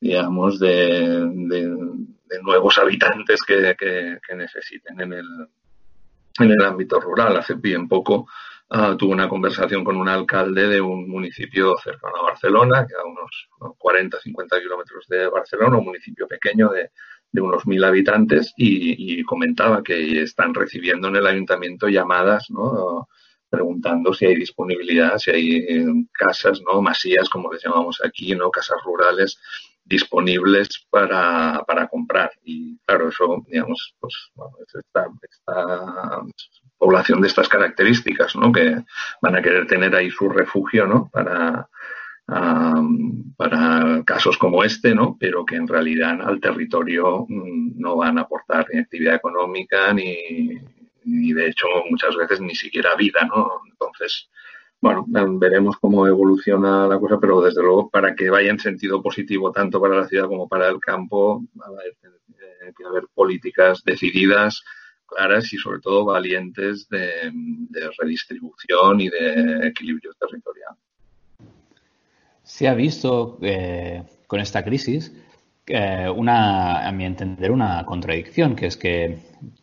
digamos, 0.00 0.58
de, 0.58 1.26
nuevos 2.48 2.78
habitantes 2.78 3.40
que, 3.46 3.76
que, 3.78 4.34
necesiten 4.34 5.00
en 5.00 5.12
el, 5.12 5.26
en 6.40 6.50
el 6.50 6.64
ámbito 6.64 6.98
rural. 6.98 7.36
Hace 7.36 7.54
bien 7.54 7.86
poco 7.86 8.26
uh, 8.70 8.96
tuve 8.96 9.12
una 9.12 9.28
conversación 9.28 9.84
con 9.84 9.96
un 9.96 10.08
alcalde 10.08 10.66
de 10.66 10.80
un 10.80 11.08
municipio 11.08 11.76
cercano 11.82 12.16
a 12.16 12.22
Barcelona, 12.22 12.86
que 12.86 12.94
a 12.94 13.04
unos 13.04 13.76
40, 13.76 14.20
50 14.20 14.60
kilómetros 14.60 15.06
de 15.08 15.28
Barcelona, 15.28 15.76
un 15.76 15.84
municipio 15.84 16.26
pequeño 16.26 16.70
de, 16.70 16.90
de 17.30 17.40
unos 17.40 17.66
mil 17.66 17.84
habitantes, 17.84 18.54
y, 18.56 19.20
y, 19.20 19.22
comentaba 19.24 19.82
que 19.82 20.22
están 20.22 20.54
recibiendo 20.54 21.08
en 21.08 21.16
el 21.16 21.26
ayuntamiento 21.26 21.88
llamadas, 21.88 22.50
¿no? 22.50 23.08
preguntando 23.50 24.12
si 24.12 24.26
hay 24.26 24.36
disponibilidad, 24.36 25.18
si 25.18 25.30
hay 25.30 25.56
eh, 25.56 25.86
casas, 26.12 26.60
¿no? 26.60 26.82
Masías, 26.82 27.28
como 27.28 27.52
les 27.52 27.64
llamamos 27.64 28.00
aquí, 28.04 28.34
¿no? 28.34 28.50
Casas 28.50 28.76
rurales 28.84 29.38
disponibles 29.88 30.86
para, 30.90 31.64
para 31.66 31.88
comprar. 31.88 32.30
Y 32.44 32.78
claro, 32.84 33.08
eso, 33.08 33.44
digamos, 33.48 33.94
pues, 34.00 34.14
bueno, 34.34 34.56
esta, 34.66 35.06
esta, 35.22 36.22
población 36.76 37.20
de 37.20 37.28
estas 37.28 37.48
características, 37.48 38.36
¿no? 38.36 38.52
Que 38.52 38.76
van 39.20 39.36
a 39.36 39.42
querer 39.42 39.66
tener 39.66 39.94
ahí 39.96 40.10
su 40.10 40.28
refugio, 40.28 40.86
¿no? 40.86 41.10
Para, 41.12 41.68
para 43.36 44.02
casos 44.04 44.38
como 44.38 44.62
este, 44.62 44.94
¿no? 44.94 45.16
Pero 45.18 45.44
que 45.44 45.56
en 45.56 45.66
realidad 45.66 46.20
al 46.22 46.40
territorio 46.40 47.26
mm, 47.28 47.80
no 47.80 47.96
van 47.96 48.18
a 48.18 48.22
aportar 48.22 48.66
ni 48.72 48.78
actividad 48.78 49.16
económica 49.16 49.92
ni, 49.92 50.60
ni 51.04 51.32
de 51.32 51.48
hecho 51.48 51.66
muchas 51.90 52.14
veces 52.16 52.40
ni 52.40 52.54
siquiera 52.54 52.94
vida, 52.94 53.24
¿no? 53.24 53.62
Entonces, 53.70 54.28
bueno, 54.80 55.04
veremos 55.38 55.76
cómo 55.78 56.06
evoluciona 56.06 56.86
la 56.86 56.98
cosa, 56.98 57.18
pero 57.20 57.40
desde 57.40 57.62
luego 57.62 57.90
para 57.90 58.14
que 58.14 58.30
vaya 58.30 58.50
en 58.50 58.60
sentido 58.60 59.02
positivo 59.02 59.50
tanto 59.50 59.80
para 59.80 59.96
la 59.96 60.06
ciudad 60.06 60.28
como 60.28 60.48
para 60.48 60.68
el 60.68 60.78
campo, 60.78 61.44
tiene 62.58 62.72
que 62.76 62.84
haber 62.84 63.04
políticas 63.14 63.82
decididas, 63.84 64.62
claras 65.06 65.52
y 65.52 65.56
sobre 65.56 65.80
todo 65.80 66.04
valientes 66.04 66.88
de, 66.88 67.32
redistribución 67.98 69.00
y 69.00 69.08
de 69.08 69.68
equilibrio 69.68 70.12
territorial. 70.18 70.74
Se 72.42 72.68
ha 72.68 72.74
visto 72.74 73.38
eh, 73.42 74.02
con 74.26 74.40
esta 74.40 74.64
crisis 74.64 75.12
eh, 75.66 76.08
una, 76.14 76.86
a 76.86 76.92
mi 76.92 77.04
entender, 77.04 77.50
una 77.50 77.84
contradicción, 77.84 78.56
que 78.56 78.66
es 78.66 78.76
que 78.76 79.18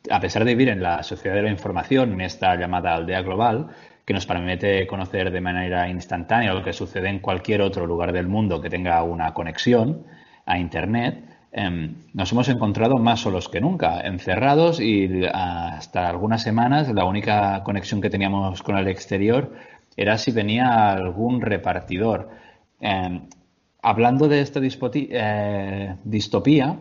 a 0.09 0.19
pesar 0.19 0.45
de 0.45 0.51
vivir 0.51 0.69
en 0.69 0.83
la 0.83 1.01
sociedad 1.03 1.35
de 1.35 1.43
la 1.43 1.49
información, 1.49 2.13
en 2.13 2.21
esta 2.21 2.55
llamada 2.55 2.95
aldea 2.95 3.21
global, 3.21 3.69
que 4.05 4.13
nos 4.13 4.25
permite 4.25 4.85
conocer 4.85 5.31
de 5.31 5.41
manera 5.41 5.89
instantánea 5.89 6.53
lo 6.53 6.63
que 6.63 6.73
sucede 6.73 7.09
en 7.09 7.19
cualquier 7.19 7.61
otro 7.61 7.87
lugar 7.87 8.13
del 8.13 8.27
mundo 8.27 8.61
que 8.61 8.69
tenga 8.69 9.01
una 9.03 9.33
conexión 9.33 10.05
a 10.45 10.59
Internet, 10.59 11.25
em, 11.51 11.95
nos 12.13 12.31
hemos 12.31 12.47
encontrado 12.49 12.97
más 12.97 13.21
solos 13.21 13.49
que 13.49 13.59
nunca, 13.59 14.01
encerrados 14.01 14.79
y 14.79 15.25
hasta 15.25 16.07
algunas 16.07 16.43
semanas 16.43 16.87
la 16.93 17.05
única 17.05 17.63
conexión 17.63 17.99
que 17.99 18.11
teníamos 18.11 18.61
con 18.61 18.77
el 18.77 18.87
exterior 18.87 19.53
era 19.97 20.17
si 20.17 20.31
venía 20.31 20.91
algún 20.91 21.41
repartidor. 21.41 22.29
Em, 22.79 23.27
hablando 23.81 24.27
de 24.27 24.41
esta 24.41 24.59
eh, 24.61 25.95
distopía, 26.03 26.77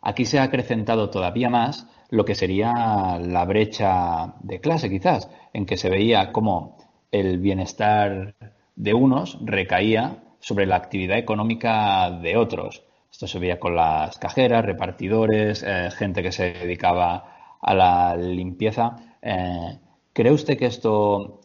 aquí 0.00 0.24
se 0.24 0.38
ha 0.38 0.44
acrecentado 0.44 1.10
todavía 1.10 1.50
más 1.50 1.88
lo 2.14 2.24
que 2.24 2.36
sería 2.36 3.18
la 3.20 3.44
brecha 3.44 4.34
de 4.40 4.60
clase, 4.60 4.88
quizás, 4.88 5.28
en 5.52 5.66
que 5.66 5.76
se 5.76 5.90
veía 5.90 6.30
cómo 6.30 6.76
el 7.10 7.38
bienestar 7.38 8.36
de 8.76 8.94
unos 8.94 9.38
recaía 9.42 10.22
sobre 10.38 10.66
la 10.66 10.76
actividad 10.76 11.18
económica 11.18 12.12
de 12.12 12.36
otros. 12.36 12.84
Esto 13.10 13.26
se 13.26 13.40
veía 13.40 13.58
con 13.58 13.74
las 13.74 14.16
cajeras, 14.18 14.64
repartidores, 14.64 15.64
eh, 15.66 15.90
gente 15.90 16.22
que 16.22 16.30
se 16.30 16.52
dedicaba 16.52 17.56
a 17.60 17.74
la 17.74 18.16
limpieza. 18.16 18.96
Eh, 19.20 19.78
¿Cree 20.12 20.32
usted 20.32 20.56
que 20.56 20.66
esto 20.66 21.40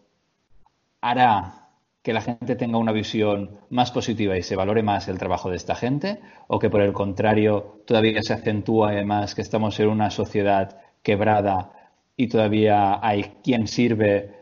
hará 1.01 1.58
que 2.01 2.13
la 2.13 2.21
gente 2.21 2.55
tenga 2.55 2.77
una 2.77 2.91
visión 2.91 3.59
más 3.69 3.91
positiva 3.91 4.37
y 4.37 4.43
se 4.43 4.55
valore 4.55 4.83
más 4.83 5.07
el 5.07 5.17
trabajo 5.17 5.49
de 5.49 5.57
esta 5.57 5.75
gente 5.75 6.19
o 6.47 6.59
que 6.59 6.69
por 6.69 6.81
el 6.81 6.93
contrario 6.93 7.83
todavía 7.85 8.21
se 8.23 8.33
acentúa 8.33 8.91
además 8.91 9.35
que 9.35 9.41
estamos 9.41 9.79
en 9.79 9.89
una 9.89 10.09
sociedad 10.09 10.79
quebrada 11.03 11.71
y 12.15 12.27
todavía 12.27 12.99
hay 13.05 13.23
quien 13.43 13.67
sirve 13.67 14.39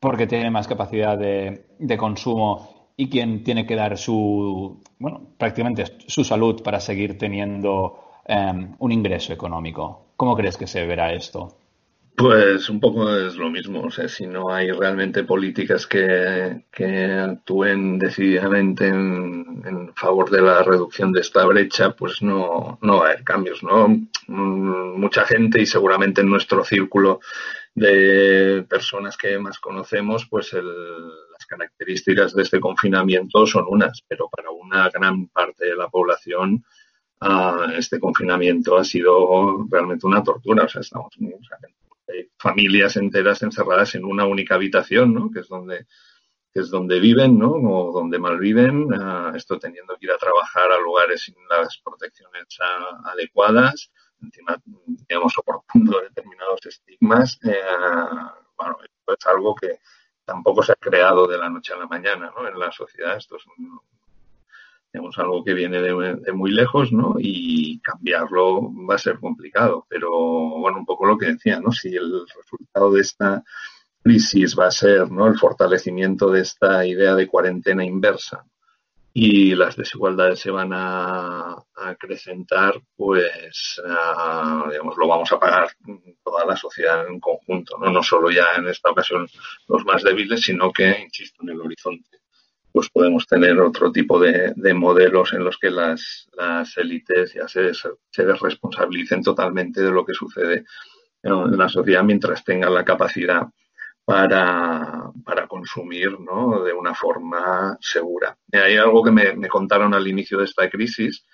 porque 0.00 0.26
tiene 0.26 0.50
más 0.50 0.66
capacidad 0.66 1.16
de, 1.16 1.96
consumo 1.96 2.90
y 2.96 3.08
quien 3.08 3.44
tiene 3.44 3.66
que 3.66 3.76
dar 3.76 3.96
su, 3.96 4.82
bueno, 4.98 5.28
prácticamente 5.38 5.84
su 6.06 6.24
salud 6.24 6.62
para 6.62 6.80
seguir 6.80 7.16
teniendo 7.16 8.00
em, 8.26 8.74
un 8.78 8.92
ingreso 8.92 9.32
económico. 9.32 10.06
¿Cómo 10.16 10.34
crees 10.34 10.56
que 10.56 10.66
se 10.66 10.84
verá 10.86 11.12
esto? 11.12 11.61
Pues 12.14 12.68
un 12.68 12.78
poco 12.78 13.16
es 13.16 13.36
lo 13.36 13.50
mismo, 13.50 13.80
o 13.80 13.90
sea, 13.90 14.06
si 14.06 14.26
no 14.26 14.52
hay 14.52 14.70
realmente 14.70 15.24
políticas 15.24 15.86
que, 15.86 16.66
que 16.70 17.10
actúen 17.10 17.98
decididamente 17.98 18.88
en, 18.88 19.92
favor 19.96 20.30
de 20.30 20.42
la 20.42 20.62
reducción 20.62 21.12
de 21.12 21.20
esta 21.20 21.44
brecha, 21.46 21.94
pues 21.96 22.22
no, 22.22 22.78
no 22.82 22.98
va 22.98 23.06
a 23.06 23.10
haber 23.10 23.24
cambios, 23.24 23.62
¿no? 23.62 23.88
Mm, 24.26 25.00
mucha 25.00 25.24
gente 25.24 25.60
y 25.60 25.66
seguramente 25.66 26.20
en 26.20 26.30
nuestro 26.30 26.64
círculo 26.64 27.20
de 27.74 28.64
personas 28.68 29.16
que 29.16 29.38
más 29.38 29.58
conocemos, 29.58 30.26
pues 30.28 30.52
el, 30.52 30.66
las 30.66 31.46
características 31.46 32.34
de 32.34 32.42
este 32.42 32.60
confinamiento 32.60 33.46
son 33.46 33.64
unas, 33.68 34.02
pero 34.06 34.28
para 34.28 34.50
una 34.50 34.90
gran 34.90 35.28
parte 35.28 35.66
de 35.66 35.76
la 35.76 35.88
población 35.88 36.64
ah, 37.20 37.72
este 37.76 37.98
confinamiento 37.98 38.76
ha 38.76 38.84
sido 38.84 39.66
realmente 39.70 40.06
una 40.06 40.22
tortura, 40.22 40.64
o 40.64 40.68
sea, 40.68 40.82
estamos, 40.82 41.14
o 41.16 41.81
familias 42.38 42.96
enteras 42.96 43.42
encerradas 43.42 43.94
en 43.94 44.04
una 44.04 44.26
única 44.26 44.54
habitación, 44.56 45.14
¿no? 45.14 45.30
Que 45.30 45.40
es 45.40 45.48
donde 45.48 45.86
que 46.52 46.60
es 46.60 46.70
donde 46.70 47.00
viven, 47.00 47.38
¿no? 47.38 47.52
O 47.52 47.92
donde 47.92 48.18
malviven, 48.18 48.92
uh, 48.92 49.34
esto 49.34 49.58
teniendo 49.58 49.96
que 49.96 50.06
ir 50.06 50.12
a 50.12 50.18
trabajar 50.18 50.70
a 50.70 50.78
lugares 50.78 51.22
sin 51.22 51.34
las 51.48 51.78
protecciones 51.78 52.44
uh, 52.60 53.08
adecuadas, 53.08 53.90
encima, 54.20 54.56
digamos, 55.08 55.32
soportando 55.32 56.00
determinados 56.00 56.64
estigmas. 56.66 57.40
Eh, 57.42 57.58
bueno, 58.56 58.76
esto 58.82 59.16
es 59.18 59.26
algo 59.26 59.54
que 59.54 59.78
tampoco 60.24 60.62
se 60.62 60.72
ha 60.72 60.76
creado 60.76 61.26
de 61.26 61.38
la 61.38 61.48
noche 61.48 61.72
a 61.72 61.78
la 61.78 61.86
mañana, 61.86 62.32
¿no? 62.36 62.46
En 62.46 62.58
la 62.58 62.70
sociedad 62.70 63.16
esto 63.16 63.36
es 63.36 63.42
un, 63.46 63.80
digamos, 64.92 65.18
algo 65.18 65.42
que 65.42 65.54
viene 65.54 65.80
de, 65.80 66.32
muy 66.32 66.50
lejos, 66.50 66.92
¿no? 66.92 67.14
Y 67.18 67.80
cambiarlo 67.80 68.70
va 68.88 68.96
a 68.96 68.98
ser 68.98 69.18
complicado. 69.18 69.86
Pero, 69.88 70.10
bueno, 70.10 70.78
un 70.78 70.86
poco 70.86 71.06
lo 71.06 71.16
que 71.16 71.32
decía, 71.32 71.60
¿no? 71.60 71.72
Si 71.72 71.94
el 71.94 72.24
resultado 72.36 72.92
de 72.92 73.00
esta 73.00 73.42
crisis 74.02 74.58
va 74.58 74.66
a 74.66 74.70
ser, 74.70 75.10
¿no? 75.10 75.26
El 75.26 75.38
fortalecimiento 75.38 76.30
de 76.30 76.42
esta 76.42 76.84
idea 76.86 77.14
de 77.14 77.26
cuarentena 77.26 77.84
inversa 77.84 78.44
y 79.14 79.54
las 79.54 79.76
desigualdades 79.76 80.40
se 80.40 80.50
van 80.50 80.72
a, 80.74 81.56
acrecentar, 81.74 82.74
pues, 82.96 83.80
digamos, 84.70 84.96
lo 84.96 85.08
vamos 85.08 85.32
a 85.32 85.38
pagar 85.38 85.68
toda 86.22 86.44
la 86.44 86.56
sociedad 86.56 87.06
en 87.08 87.18
conjunto, 87.18 87.78
¿no? 87.78 87.90
No 87.90 88.02
solo 88.02 88.30
ya 88.30 88.46
en 88.56 88.68
esta 88.68 88.90
ocasión 88.90 89.26
los 89.68 89.84
más 89.84 90.02
débiles, 90.02 90.42
sino 90.42 90.70
que, 90.70 91.00
insisto, 91.00 91.42
en 91.42 91.50
el 91.50 91.60
horizonte 91.60 92.21
pues 92.72 92.88
podemos 92.90 93.26
tener 93.26 93.60
otro 93.60 93.92
tipo 93.92 94.18
de, 94.18 94.54
modelos 94.74 95.32
en 95.34 95.44
los 95.44 95.58
que 95.58 95.70
las, 95.70 96.28
élites 96.76 97.34
ya 97.34 97.46
se, 97.46 97.72
se 97.74 98.24
desresponsabilicen 98.24 99.22
totalmente 99.22 99.82
de 99.82 99.90
lo 99.90 100.04
que 100.04 100.14
sucede 100.14 100.64
en 101.22 101.58
la 101.58 101.68
sociedad 101.68 102.02
mientras 102.02 102.44
tengan 102.44 102.74
la 102.74 102.84
capacidad 102.84 103.46
para, 104.04 105.10
para 105.24 105.46
consumir 105.46 106.18
¿no? 106.18 106.62
de 106.62 106.72
una 106.72 106.94
forma 106.94 107.76
segura. 107.80 108.36
Hay 108.52 108.76
algo 108.76 109.02
que 109.02 109.10
me, 109.10 109.48
contaron 109.48 109.94
al 109.94 110.06
inicio 110.08 110.38
de 110.38 110.44
esta 110.44 110.68
crisis 110.68 111.24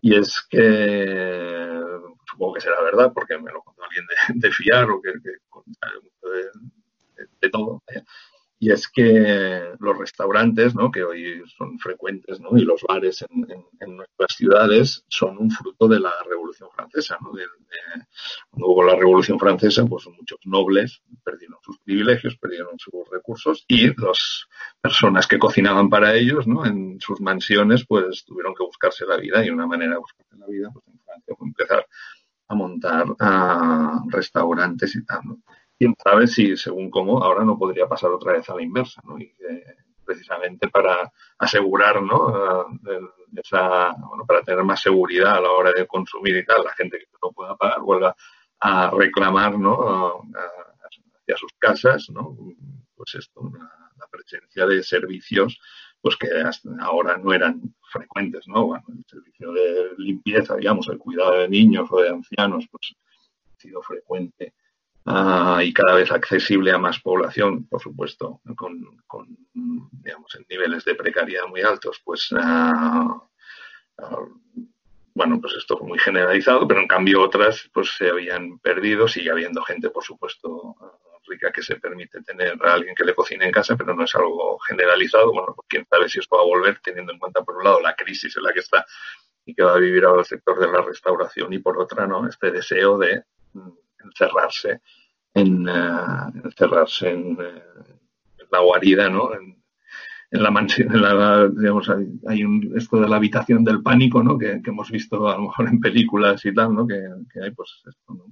y 0.00 0.16
es 0.16 0.44
que 0.50 1.80
supongo 2.28 2.54
que 2.54 2.60
será 2.60 2.82
verdad 2.82 3.12
porque 3.14 3.38
me 3.38 3.52
lo 3.52 3.62
contó 3.62 3.84
alguien 3.84 4.04
de, 4.34 4.50
fiar 4.50 4.90
o 4.90 5.00
que, 5.00 5.12
de, 7.40 7.50
todo 7.50 7.82
y 8.62 8.70
es 8.70 8.86
que 8.86 9.74
los 9.80 9.98
restaurantes, 9.98 10.72
¿no? 10.76 10.92
que 10.92 11.02
hoy 11.02 11.42
son 11.58 11.80
frecuentes, 11.80 12.38
¿no? 12.38 12.56
y 12.56 12.60
los 12.60 12.80
bares 12.88 13.24
en, 13.28 13.96
nuestras 13.96 14.36
ciudades 14.36 15.04
son 15.08 15.36
un 15.38 15.50
fruto 15.50 15.88
de 15.88 15.98
la 15.98 16.12
Revolución 16.30 16.68
Francesa. 16.72 17.18
¿no? 17.20 17.32
De, 17.32 17.42
cuando 18.50 18.68
hubo 18.68 18.84
la 18.84 18.94
Revolución 18.94 19.40
Francesa, 19.40 19.84
pues 19.84 20.06
muchos 20.06 20.38
nobles 20.44 21.02
perdieron 21.24 21.58
sus 21.64 21.76
privilegios, 21.80 22.36
perdieron 22.36 22.78
sus 22.78 22.92
recursos 23.10 23.64
y 23.66 23.88
las 24.00 24.46
personas 24.80 25.26
que 25.26 25.40
cocinaban 25.40 25.90
para 25.90 26.14
ellos 26.14 26.46
¿no? 26.46 26.64
en 26.64 27.00
sus 27.00 27.20
mansiones, 27.20 27.84
pues 27.84 28.24
tuvieron 28.24 28.54
que 28.54 28.62
buscarse 28.62 29.04
la 29.06 29.16
vida 29.16 29.44
y 29.44 29.50
una 29.50 29.66
manera 29.66 29.94
de 29.94 29.98
buscarse 29.98 30.36
la 30.36 30.46
vida 30.46 30.70
pues, 30.72 30.86
en 30.86 31.00
Francia 31.00 31.34
fue 31.36 31.48
empezar 31.48 31.84
a 32.46 32.54
montar 32.54 33.06
a 33.18 34.04
restaurantes 34.08 34.94
y 34.94 35.04
tal. 35.04 35.22
Quién 35.82 35.96
sabe 36.00 36.28
si, 36.28 36.56
según 36.56 36.90
cómo, 36.90 37.24
ahora 37.24 37.44
no 37.44 37.58
podría 37.58 37.88
pasar 37.88 38.12
otra 38.12 38.34
vez 38.34 38.48
a 38.48 38.54
la 38.54 38.62
inversa, 38.62 39.02
¿no? 39.04 39.18
Y 39.18 39.34
precisamente 40.04 40.68
para 40.68 41.12
asegurar, 41.38 42.00
¿no? 42.00 42.68
Bueno, 42.80 44.24
para 44.24 44.42
tener 44.42 44.62
más 44.62 44.80
seguridad 44.80 45.38
a 45.38 45.40
la 45.40 45.50
hora 45.50 45.72
de 45.72 45.84
consumir 45.88 46.36
y 46.36 46.44
tal, 46.44 46.62
la 46.62 46.72
gente 46.74 47.00
que 47.00 47.06
no 47.20 47.32
pueda 47.32 47.56
pagar 47.56 47.80
vuelva 47.80 48.14
a 48.60 48.90
reclamar, 48.92 49.58
¿no? 49.58 50.22
hacia 50.84 51.36
sus 51.36 51.52
casas, 51.58 52.08
¿no? 52.10 52.36
Pues 52.94 53.16
esto, 53.16 53.50
la 53.98 54.06
presencia 54.06 54.64
de 54.66 54.84
servicios 54.84 55.58
pues 56.00 56.16
que 56.16 56.28
hasta 56.44 56.68
ahora 56.80 57.16
no 57.16 57.32
eran 57.32 57.60
frecuentes, 57.90 58.46
¿no? 58.46 58.66
Bueno, 58.66 58.84
el 58.96 59.04
servicio 59.04 59.52
de 59.52 59.94
limpieza, 59.98 60.54
digamos, 60.54 60.88
el 60.88 60.98
cuidado 60.98 61.40
de 61.40 61.48
niños 61.48 61.88
o 61.90 62.00
de 62.00 62.10
ancianos, 62.10 62.68
pues 62.70 62.94
ha 63.50 63.60
sido 63.60 63.82
frecuente 63.82 64.54
ah, 65.06 65.60
y 65.62 65.72
cada 65.72 65.94
vez 65.94 66.10
accesible 66.10 66.72
a 66.72 66.78
más 66.78 67.00
población, 67.00 67.66
por 67.66 67.80
supuesto, 67.80 68.40
con, 68.56 68.98
digamos, 69.92 70.34
en 70.34 70.46
niveles 70.48 70.84
de 70.84 70.94
precariedad 70.94 71.46
muy 71.48 71.62
altos, 71.62 72.00
pues 72.04 72.30
ah, 72.38 73.22
bueno, 75.14 75.40
pues 75.40 75.54
esto 75.54 75.76
fue 75.76 75.86
muy 75.86 75.98
generalizado, 75.98 76.66
pero 76.66 76.80
en 76.80 76.88
cambio 76.88 77.22
otras 77.22 77.68
pues 77.72 77.94
se 77.96 78.08
habían 78.08 78.58
perdido, 78.58 79.06
sigue 79.06 79.30
habiendo 79.30 79.62
gente, 79.62 79.90
por 79.90 80.02
supuesto, 80.02 80.76
rica 81.26 81.52
que 81.52 81.62
se 81.62 81.76
permite 81.76 82.22
tener 82.22 82.56
a 82.64 82.74
alguien 82.74 82.94
que 82.94 83.04
le 83.04 83.14
cocine 83.14 83.46
en 83.46 83.52
casa, 83.52 83.76
pero 83.76 83.94
no 83.94 84.04
es 84.04 84.14
algo 84.14 84.58
generalizado. 84.60 85.32
Bueno, 85.32 85.54
pues 85.54 85.66
quién 85.68 85.86
sabe 85.88 86.08
si 86.08 86.18
esto 86.18 86.36
va 86.36 86.42
a 86.42 86.46
volver, 86.46 86.80
teniendo 86.82 87.12
en 87.12 87.18
cuenta, 87.18 87.42
por 87.42 87.56
un 87.56 87.64
lado, 87.64 87.80
la 87.80 87.94
crisis 87.94 88.36
en 88.36 88.42
la 88.42 88.52
que 88.52 88.60
está 88.60 88.84
y 89.44 89.54
que 89.54 89.62
va 89.62 89.74
a 89.74 89.78
vivir 89.78 90.04
ahora 90.04 90.20
el 90.20 90.26
sector 90.26 90.58
de 90.58 90.70
la 90.70 90.82
restauración, 90.82 91.52
y 91.52 91.58
por 91.58 91.80
otra, 91.80 92.06
¿no? 92.06 92.28
Este 92.28 92.50
deseo 92.50 92.96
de 92.96 93.24
encerrarse 94.04 94.80
en, 95.34 95.68
eh, 95.68 96.40
encerrarse 96.44 97.10
en, 97.10 97.38
eh, 97.40 97.62
la 98.50 98.60
guarida, 98.60 99.08
¿no? 99.08 99.34
En, 99.34 99.60
la 100.30 100.50
mansión, 100.50 100.88
digamos, 101.58 101.90
hay, 102.26 102.42
un, 102.42 102.72
esto 102.74 102.98
de 102.98 103.06
la 103.06 103.16
habitación 103.16 103.64
del 103.64 103.82
pánico, 103.82 104.22
¿no? 104.22 104.38
Que, 104.38 104.62
hemos 104.64 104.90
visto 104.90 105.28
a 105.28 105.36
lo 105.36 105.42
mejor 105.42 105.68
en 105.68 105.78
películas 105.78 106.42
y 106.46 106.54
tal, 106.54 106.74
¿no? 106.74 106.86
Que, 106.86 106.94
hay, 107.42 107.50
pues, 107.50 107.82
esto, 107.86 108.14
¿no? 108.14 108.24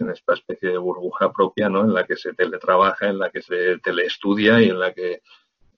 en 0.00 0.10
esta 0.10 0.34
especie 0.34 0.70
de 0.70 0.78
burbuja 0.78 1.32
propia, 1.32 1.68
¿no? 1.68 1.82
En 1.84 1.94
la 1.94 2.04
que 2.04 2.16
se 2.16 2.34
teletrabaja, 2.34 3.08
en 3.08 3.18
la 3.18 3.30
que 3.30 3.42
se 3.42 3.78
teleestudia 3.78 4.60
y 4.60 4.70
en 4.70 4.78
la 4.78 4.92
que 4.92 5.22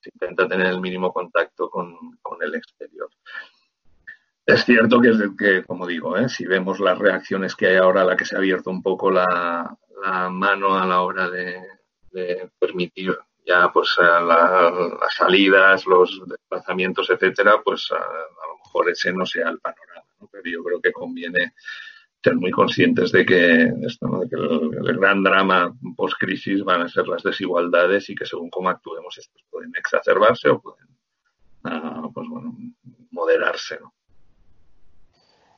se 0.01 0.11
intenta 0.13 0.49
tener 0.49 0.67
el 0.67 0.81
mínimo 0.81 1.13
contacto 1.13 1.71
con, 1.71 1.97
el 2.41 2.55
exterior. 2.55 3.09
Es 4.47 4.65
cierto 4.65 5.01
que, 5.01 5.13
que 5.39 5.65
como 5.65 5.87
digo, 5.87 6.19
¿eh? 6.19 6.29
si 6.29 6.45
vemos 6.45 6.79
las 6.79 6.99
reacciones 6.99 7.57
que 7.57 7.69
hay 7.69 7.77
ahora, 7.77 8.05
la 8.05 8.17
que 8.17 8.27
se 8.27 8.37
ha 8.37 8.39
abierto 8.39 8.71
un 8.71 8.83
poco 8.83 9.11
la, 9.11 9.75
mano 10.31 10.77
a 10.77 10.87
la 10.87 11.01
hora 11.01 11.31
de, 11.31 11.63
permitir 12.59 13.17
ya 13.47 13.73
pues 13.73 13.97
las 13.99 15.15
salidas, 15.15 15.87
los 15.87 16.23
desplazamientos, 16.27 17.11
etcétera, 17.11 17.61
pues 17.65 17.91
a, 17.91 17.97
lo 17.97 18.59
mejor 18.59 18.91
ese 18.91 19.13
no 19.13 19.27
sea 19.27 19.49
el 19.49 19.59
panorama, 19.59 20.07
pero 20.31 20.45
yo 20.45 20.63
creo 20.63 20.81
que 20.81 20.93
conviene 20.93 21.55
ser 22.23 22.37
muy 22.37 22.51
conscientes 22.51 23.13
de 23.13 23.27
que, 23.27 23.73
esto, 23.87 24.21
de 24.21 24.29
que 24.29 24.37
el, 24.37 24.99
gran 24.99 25.23
drama 25.23 25.75
post-crisis 25.97 26.63
van 26.63 26.83
a 26.83 26.89
ser 26.89 27.09
las 27.09 27.23
desigualdades 27.23 28.09
y 28.11 28.15
que 28.15 28.27
según 28.27 28.51
cómo 28.51 28.69
actuemos 28.69 29.19
estos 29.19 29.43
pueden 29.51 29.73
exacerbarse 29.77 30.51
o 30.51 30.61
pueden 30.61 30.89
ah, 31.65 32.09
pues 32.13 32.29
bueno, 32.29 32.55
moderarse. 33.11 33.79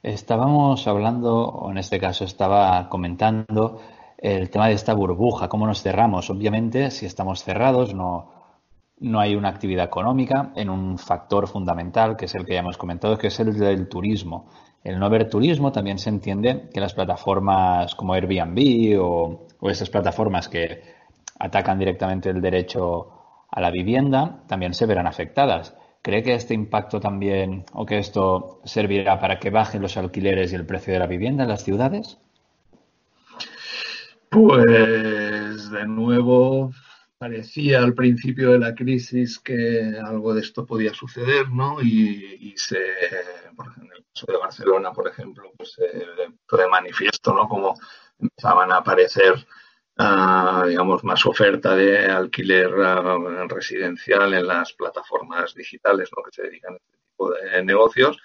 Estábamos 0.06 0.86
hablando, 0.86 1.44
o 1.44 1.70
en 1.70 1.78
este 1.78 1.98
caso 1.98 2.24
estaba 2.24 2.88
comentando, 2.88 3.80
el 4.18 4.50
tema 4.50 4.68
de 4.68 4.74
esta 4.74 4.94
burbuja, 4.94 5.48
cómo 5.48 5.66
nos 5.66 5.82
cerramos. 5.82 6.30
Obviamente, 6.30 6.90
si 6.90 7.06
estamos 7.06 7.42
cerrados, 7.42 7.92
no, 7.92 8.30
no 9.00 9.20
hay 9.20 9.34
una 9.34 9.48
actividad 9.48 9.84
económica 9.84 10.52
en 10.54 10.70
un 10.70 10.96
factor 10.98 11.48
fundamental, 11.48 12.16
que 12.16 12.26
es 12.26 12.34
el 12.34 12.46
que 12.46 12.54
ya 12.54 12.60
hemos 12.60 12.78
comentado, 12.78 13.18
que 13.18 13.26
es 13.26 13.40
el 13.40 13.58
del 13.58 13.88
turismo 13.88 14.46
el 14.86 15.00
no 15.00 15.10
ver 15.10 15.28
turismo 15.28 15.72
también 15.72 15.98
se 15.98 16.10
entiende 16.10 16.70
que 16.72 16.80
las 16.80 16.94
plataformas 16.94 17.96
como 17.96 18.14
Airbnb 18.14 19.00
o, 19.00 19.48
o 19.58 19.70
plataformas 19.90 20.48
que 20.48 20.80
atacan 21.40 21.76
directamente 21.76 22.30
el 22.30 22.40
derecho 22.40 23.08
a 23.50 23.60
la 23.60 23.72
vivienda 23.72 24.44
también 24.46 24.74
se 24.74 24.86
verán 24.86 25.08
afectadas. 25.08 25.74
¿Cree 26.06 26.22
que 26.22 26.34
este 26.34 26.54
impacto 26.54 27.00
también 27.00 27.64
o 27.72 27.84
que 27.84 27.98
esto 27.98 28.60
servirá 28.64 29.18
para 29.18 29.40
que 29.40 29.50
bajen 29.50 29.82
los 29.82 29.96
alquileres 29.96 30.52
y 30.52 30.54
el 30.54 30.64
precio 30.64 30.92
de 30.92 31.00
la 31.00 31.08
vivienda 31.08 31.42
en 31.42 31.48
las 31.48 31.64
ciudades? 31.64 32.16
Pues 34.28 35.68
de 35.68 35.84
nuevo 35.84 36.70
parecía 37.18 37.80
al 37.80 37.94
principio 37.94 38.52
de 38.52 38.60
la 38.60 38.76
crisis 38.76 39.40
que 39.40 39.98
algo 40.00 40.32
de 40.32 40.42
esto 40.42 40.64
podía 40.64 40.94
suceder, 40.94 41.50
¿no? 41.50 41.82
Y, 41.82 42.54
se, 42.56 42.78
por 43.56 43.66
ejemplo, 43.66 43.96
en 43.96 43.98
el 43.98 44.04
caso 44.14 44.26
de 44.28 44.38
Barcelona, 44.38 44.92
por 44.92 45.08
ejemplo, 45.08 45.50
pues 45.56 45.72
se 45.72 45.88
de 45.88 46.68
manifiesto, 46.68 47.34
¿no? 47.34 47.48
Como 47.48 47.74
empezaban 48.20 48.70
a 48.70 48.76
aparecer, 48.76 49.44
ah, 49.98 50.64
digamos, 50.68 51.04
más 51.04 51.24
oferta 51.26 51.74
de 51.74 52.06
alquiler 52.06 52.70
residencial 53.48 54.34
en 54.34 54.46
las 54.46 54.72
plataformas 54.72 55.54
digitales, 55.54 56.10
¿no? 56.16 56.22
Que 56.22 56.32
se 56.32 56.42
dedican 56.42 56.74
a 56.74 56.76
este 56.76 56.96
tipo 57.10 57.30
de 57.30 57.64
negocios. 57.64 58.18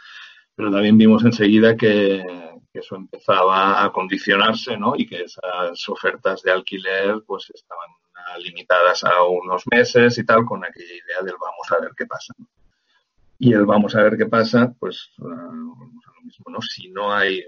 Pero 0.55 0.71
también 0.71 0.97
vimos 0.97 1.23
enseguida 1.23 1.75
que, 1.75 2.23
que 2.71 2.79
eso 2.79 2.95
empezaba 2.95 3.83
a 3.83 3.91
condicionarse, 3.91 4.77
¿no? 4.77 4.93
Y 4.95 5.07
que 5.07 5.23
esas 5.23 5.89
ofertas 5.89 6.41
de 6.43 6.51
alquiler, 6.51 7.23
pues 7.25 7.49
estaban 7.53 7.89
limitadas 8.39 9.03
a 9.03 9.23
unos 9.23 9.63
meses 9.71 10.17
y 10.17 10.25
tal, 10.25 10.45
con 10.45 10.63
aquella 10.63 10.93
idea 10.93 11.21
del 11.23 11.35
vamos 11.39 11.71
a 11.71 11.81
ver 11.81 11.91
qué 11.97 12.05
pasa. 12.05 12.33
Y 13.39 13.53
el 13.53 13.65
vamos 13.65 13.95
a 13.95 14.03
ver 14.03 14.17
qué 14.17 14.27
pasa, 14.27 14.73
pues 14.79 15.11
uh, 15.17 15.27
lo 15.27 16.21
mismo, 16.23 16.45
¿no? 16.49 16.61
Si 16.61 16.89
no 16.89 17.13
hay. 17.13 17.43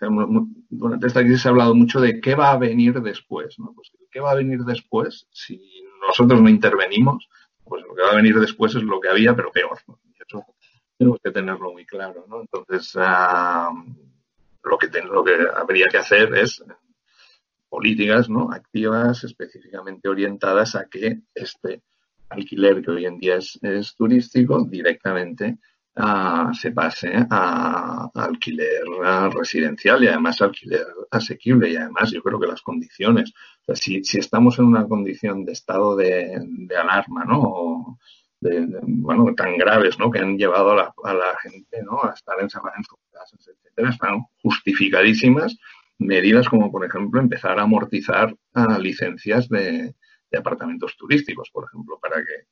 Durante 0.00 1.06
esta 1.06 1.20
crisis 1.20 1.42
se 1.42 1.48
ha 1.48 1.50
hablado 1.50 1.74
mucho 1.74 2.00
de 2.00 2.20
qué 2.20 2.34
va 2.34 2.52
a 2.52 2.58
venir 2.58 3.00
después, 3.00 3.58
¿no? 3.58 3.72
Pues 3.74 3.90
qué 4.10 4.20
va 4.20 4.32
a 4.32 4.36
venir 4.36 4.60
después 4.60 5.26
si 5.30 5.60
nosotros 6.06 6.40
no 6.40 6.48
intervenimos, 6.48 7.28
pues 7.64 7.84
lo 7.84 7.94
que 7.94 8.02
va 8.02 8.12
a 8.12 8.16
venir 8.16 8.38
después 8.38 8.74
es 8.74 8.82
lo 8.82 9.00
que 9.00 9.08
había, 9.08 9.34
pero 9.34 9.50
peor. 9.50 9.78
Y 10.04 10.22
eso 10.26 10.44
tenemos 10.96 11.18
que 11.22 11.30
tenerlo 11.30 11.72
muy 11.72 11.84
claro, 11.84 12.24
¿no? 12.28 12.40
Entonces, 12.40 12.94
uh, 12.96 13.74
lo, 14.62 14.78
que 14.78 14.88
lo 15.02 15.24
que 15.24 15.36
habría 15.54 15.86
que 15.86 15.98
hacer 15.98 16.34
es 16.34 16.62
políticas 17.68 18.28
¿no? 18.28 18.50
activas 18.50 19.24
específicamente 19.24 20.08
orientadas 20.08 20.74
a 20.74 20.88
que 20.88 21.20
este 21.34 21.82
alquiler 22.30 22.82
que 22.82 22.90
hoy 22.90 23.06
en 23.06 23.18
día 23.18 23.36
es, 23.36 23.94
turístico 23.96 24.64
directamente 24.64 25.58
se 26.54 26.70
pase 26.72 27.12
a, 27.30 28.10
alquiler 28.14 28.82
residencial 29.32 30.04
y 30.04 30.08
además 30.08 30.40
alquiler 30.40 30.86
asequible 31.10 31.70
y 31.70 31.76
además 31.76 32.10
yo 32.12 32.22
creo 32.22 32.38
que 32.38 32.46
las 32.46 32.62
condiciones, 32.62 33.32
si, 33.74 34.00
estamos 34.14 34.58
en 34.58 34.66
una 34.66 34.86
condición 34.86 35.44
de 35.44 35.52
estado 35.52 35.96
de, 35.96 36.40
alarma, 36.78 37.24
¿no? 37.24 37.98
bueno, 38.40 39.34
tan 39.34 39.56
graves, 39.56 39.98
¿no? 39.98 40.12
Que 40.12 40.20
han 40.20 40.38
llevado 40.38 40.70
a 40.70 40.76
la, 40.76 41.24
a 41.30 41.38
gente, 41.42 41.82
¿no? 41.82 42.04
A 42.04 42.12
estar 42.14 42.36
encerrada 42.40 42.76
en 42.76 42.84
sus 42.84 42.98
casas, 43.10 43.50
están 43.76 44.24
justificadísimas 44.42 45.56
medidas 45.98 46.48
como, 46.48 46.70
por 46.70 46.84
ejemplo, 46.84 47.20
empezar 47.20 47.58
a 47.58 47.62
amortizar 47.62 48.34
licencias 48.80 49.48
de, 49.48 49.94
apartamentos 50.36 50.96
turísticos, 50.96 51.50
por 51.50 51.64
ejemplo, 51.64 51.98
para 52.00 52.16
que 52.16 52.46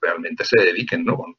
realmente 0.00 0.44
se 0.44 0.60
dediquen, 0.60 1.04
¿no? 1.04 1.16
Con 1.16 1.34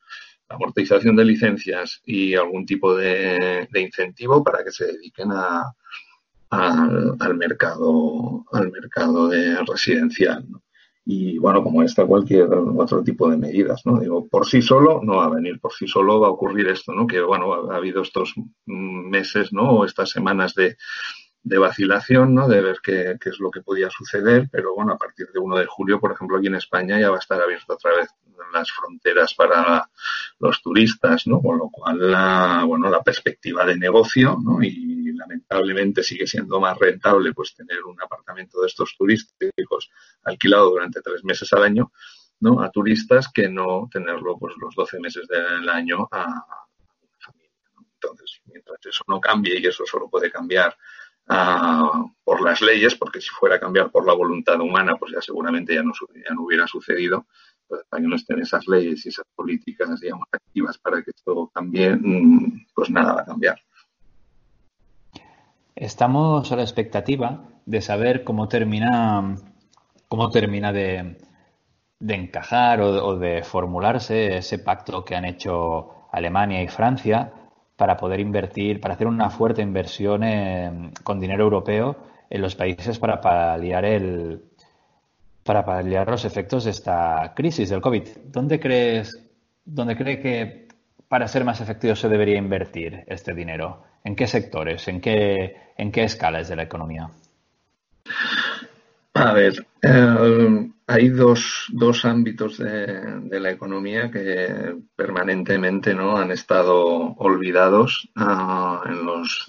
amortización 0.53 1.15
de 1.15 1.25
licencias 1.25 2.01
y 2.05 2.35
algún 2.35 2.65
tipo 2.65 2.95
de, 2.95 3.67
incentivo 3.75 4.43
para 4.43 4.63
que 4.63 4.71
se 4.71 4.85
dediquen 4.85 5.31
a, 5.31 5.63
al 6.49 7.35
mercado 7.35 8.45
al 8.51 8.71
mercado 8.71 9.27
de 9.27 9.57
residencial 9.65 10.45
y 11.03 11.39
bueno 11.39 11.63
como 11.63 11.81
esta 11.81 12.05
cualquier 12.05 12.47
otro 12.53 13.03
tipo 13.03 13.27
de 13.27 13.37
medidas 13.37 13.81
no 13.85 13.99
digo 13.99 14.27
por 14.27 14.45
sí 14.45 14.61
solo 14.61 15.01
no 15.03 15.17
va 15.17 15.25
a 15.25 15.29
venir 15.29 15.59
por 15.59 15.73
sí 15.73 15.87
solo 15.87 16.19
va 16.19 16.27
a 16.27 16.31
ocurrir 16.31 16.67
esto 16.67 16.93
no 16.93 17.07
que 17.07 17.21
bueno 17.21 17.71
ha 17.71 17.75
habido 17.75 18.03
estos 18.03 18.35
meses 18.65 19.51
no 19.51 19.71
o 19.71 19.85
estas 19.85 20.11
semanas 20.11 20.53
de 20.53 20.77
de 21.43 21.57
vacilación, 21.57 22.33
¿no? 22.33 22.47
De 22.47 22.61
ver 22.61 22.77
qué, 22.81 23.17
qué, 23.19 23.29
es 23.29 23.39
lo 23.39 23.51
que 23.51 23.61
podía 23.61 23.89
suceder, 23.89 24.47
pero 24.51 24.73
bueno, 24.73 24.93
a 24.93 24.97
partir 24.97 25.27
de 25.31 25.39
1 25.39 25.57
de 25.57 25.65
julio, 25.65 25.99
por 25.99 26.13
ejemplo, 26.13 26.37
aquí 26.37 26.47
en 26.47 26.55
España 26.55 26.99
ya 26.99 27.09
va 27.09 27.17
a 27.17 27.19
estar 27.19 27.41
abierto 27.41 27.73
otra 27.73 27.91
vez 27.97 28.09
las 28.51 28.71
fronteras 28.71 29.33
para 29.33 29.89
los 30.39 30.61
turistas, 30.61 31.27
¿no? 31.27 31.41
Con 31.41 31.57
lo 31.57 31.69
cual, 31.69 32.11
la, 32.11 32.63
bueno, 32.65 32.89
la 32.89 33.01
perspectiva 33.01 33.65
de 33.65 33.77
negocio, 33.77 34.37
¿no? 34.41 34.61
Y 34.61 35.13
lamentablemente 35.13 36.03
sigue 36.03 36.27
siendo 36.27 36.59
más 36.59 36.77
rentable, 36.77 37.33
pues, 37.33 37.55
tener 37.55 37.83
un 37.83 38.01
apartamento 38.01 38.61
de 38.61 38.67
estos 38.67 38.95
turísticos 38.97 39.89
alquilado 40.23 40.69
durante 40.69 41.01
tres 41.01 41.23
meses 41.23 41.51
al 41.53 41.63
año, 41.63 41.91
¿no? 42.39 42.61
A 42.61 42.71
turistas 42.71 43.29
que 43.33 43.47
no 43.47 43.87
tenerlo, 43.91 44.37
pues, 44.37 44.55
los 44.59 44.75
12 44.75 44.99
meses 44.99 45.27
del 45.27 45.69
año 45.69 46.07
a, 46.11 46.23
a 46.23 46.67
una 47.01 47.17
familia, 47.19 47.69
¿no? 47.75 47.85
Entonces, 47.93 48.41
mientras 48.45 48.85
eso 48.85 49.03
no 49.07 49.21
cambie 49.21 49.59
y 49.59 49.65
eso 49.65 49.85
solo 49.85 50.09
puede 50.09 50.31
cambiar 50.31 50.75
por 52.23 52.41
las 52.41 52.61
leyes, 52.61 52.95
porque 52.95 53.21
si 53.21 53.29
fuera 53.29 53.55
a 53.55 53.59
cambiar 53.59 53.91
por 53.91 54.05
la 54.05 54.13
voluntad 54.13 54.59
humana, 54.59 54.95
pues 54.97 55.13
ya 55.13 55.21
seguramente 55.21 55.73
ya 55.73 55.83
no, 55.83 55.93
ya 56.15 56.33
no 56.33 56.43
hubiera 56.43 56.67
sucedido. 56.67 57.27
Para 57.67 58.01
que 58.01 58.07
no 58.07 58.15
estén 58.15 58.39
esas 58.39 58.67
leyes 58.67 59.05
y 59.05 59.09
esas 59.09 59.25
políticas, 59.35 59.99
digamos, 59.99 60.27
activas 60.31 60.77
para 60.77 61.01
que 61.01 61.11
esto 61.11 61.49
cambie, 61.53 61.95
mm, 61.95 62.67
pues 62.73 62.89
nada 62.89 63.13
va 63.13 63.21
a 63.21 63.25
cambiar. 63.25 63.59
Estamos 65.75 66.51
a 66.51 66.55
la 66.55 66.61
expectativa 66.61 67.45
de 67.65 67.81
saber 67.81 68.23
cómo 68.23 68.47
termina, 68.47 69.35
cómo 70.07 70.29
termina 70.29 70.71
de, 70.71 71.17
encajar 71.99 72.81
o, 72.81 73.17
de 73.17 73.43
formularse 73.43 74.37
ese 74.37 74.59
pacto 74.59 75.03
que 75.03 75.15
han 75.15 75.25
hecho 75.25 76.07
Alemania 76.11 76.61
y 76.61 76.67
Francia 76.67 77.33
para 77.75 77.97
poder 77.97 78.19
invertir, 78.19 78.79
para 78.79 78.93
hacer 78.93 79.07
una 79.07 79.29
fuerte 79.29 79.61
inversión 79.61 80.91
con 81.03 81.19
dinero 81.19 81.43
europeo 81.43 81.97
en 82.29 82.41
los 82.41 82.55
países 82.55 82.99
para 82.99 83.19
paliar 83.19 83.85
el, 83.85 84.43
para 85.43 85.65
paliar 85.65 86.09
los 86.09 86.25
efectos 86.25 86.63
de 86.63 86.71
esta 86.71 87.33
crisis 87.35 87.69
del 87.69 87.81
COVID. 87.81 88.03
¿Dónde 88.25 88.59
crees, 88.59 89.21
dónde 89.65 89.95
cree 89.95 90.19
que 90.19 90.67
para 91.07 91.27
ser 91.27 91.43
más 91.43 91.61
efectivo 91.61 91.95
se 91.95 92.09
debería 92.09 92.37
invertir 92.37 93.03
este 93.07 93.33
dinero? 93.33 93.83
¿En 94.03 94.15
qué 94.15 94.27
sectores? 94.27 94.87
¿En 94.87 95.01
qué, 95.01 95.55
en 95.77 95.91
qué 95.91 96.03
escalas 96.03 96.47
de 96.47 96.55
la 96.55 96.63
economía? 96.63 97.09
A 99.15 99.31
ver, 99.33 99.53
eh, 99.81 100.71
hay 100.87 101.09
dos, 101.09 101.67
dos 101.71 102.03
ámbitos 102.03 102.57
de, 102.57 103.39
la 103.39 103.51
economía 103.51 104.09
que 104.09 104.75
permanentemente 104.95 105.93
no 105.93 106.17
han 106.17 106.31
estado 106.31 107.13
olvidados 107.17 108.09
ah, 108.15 108.81
en 108.85 109.05
los 109.05 109.45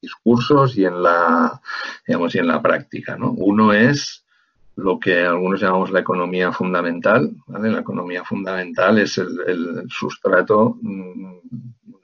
discursos 0.00 0.76
y 0.76 0.84
en 0.84 1.02
la 1.02 1.60
digamos 2.06 2.34
y 2.34 2.38
en 2.38 2.48
la 2.48 2.60
práctica. 2.60 3.16
¿no? 3.16 3.32
Uno 3.32 3.72
es 3.72 4.21
lo 4.76 4.98
que 4.98 5.20
algunos 5.20 5.60
llamamos 5.60 5.90
la 5.90 6.00
economía 6.00 6.52
fundamental. 6.52 7.30
La 7.46 7.80
economía 7.80 8.24
fundamental 8.24 8.98
es 8.98 9.18
el, 9.18 9.84
sustrato 9.88 10.76
mm, 10.80 11.38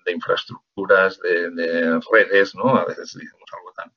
de 0.04 0.12
infraestructuras, 0.12 1.18
de, 1.20 2.00
redes, 2.12 2.54
¿no? 2.54 2.76
A 2.76 2.84
veces 2.84 3.14
decimos 3.14 3.48
algo 3.56 3.72
tan 3.72 3.92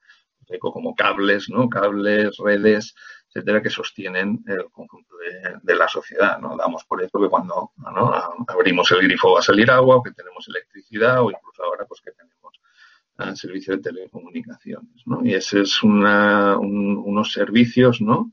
rico 0.48 0.72
como 0.72 0.96
cables, 0.96 1.50
¿no? 1.50 1.70
Cables, 1.70 2.38
redes, 2.38 2.96
etcétera, 3.28 3.62
que 3.62 3.70
sostienen 3.70 4.44
el 4.48 4.66
conjunto 4.72 5.16
de, 5.64 5.76
la 5.76 5.88
sociedad, 5.88 6.40
¿no? 6.40 6.56
Damos 6.58 6.84
por 6.86 7.02
eso 7.02 7.20
que 7.20 7.30
cuando 7.30 7.72
abrimos 8.48 8.92
el 8.92 9.02
grifo 9.04 9.34
va 9.34 9.40
a 9.40 9.44
salir 9.44 9.70
agua, 9.72 9.98
o 9.98 10.04
que 10.04 10.12
tenemos 10.12 10.48
electricidad, 10.48 11.22
o 11.22 11.32
incluso 11.32 11.64
ahora 11.64 11.86
pues 11.86 12.02
que 12.02 12.12
tenemos 12.12 12.60
uh, 13.20 13.36
servicio 13.36 13.76
de 13.76 13.82
telecomunicaciones, 13.82 15.04
¿no? 15.06 15.22
Y 15.24 15.34
ese 15.34 15.62
es 15.62 15.82
una, 15.84 16.58
unos 16.58 17.32
servicios, 17.32 18.02
¿no? 18.02 18.32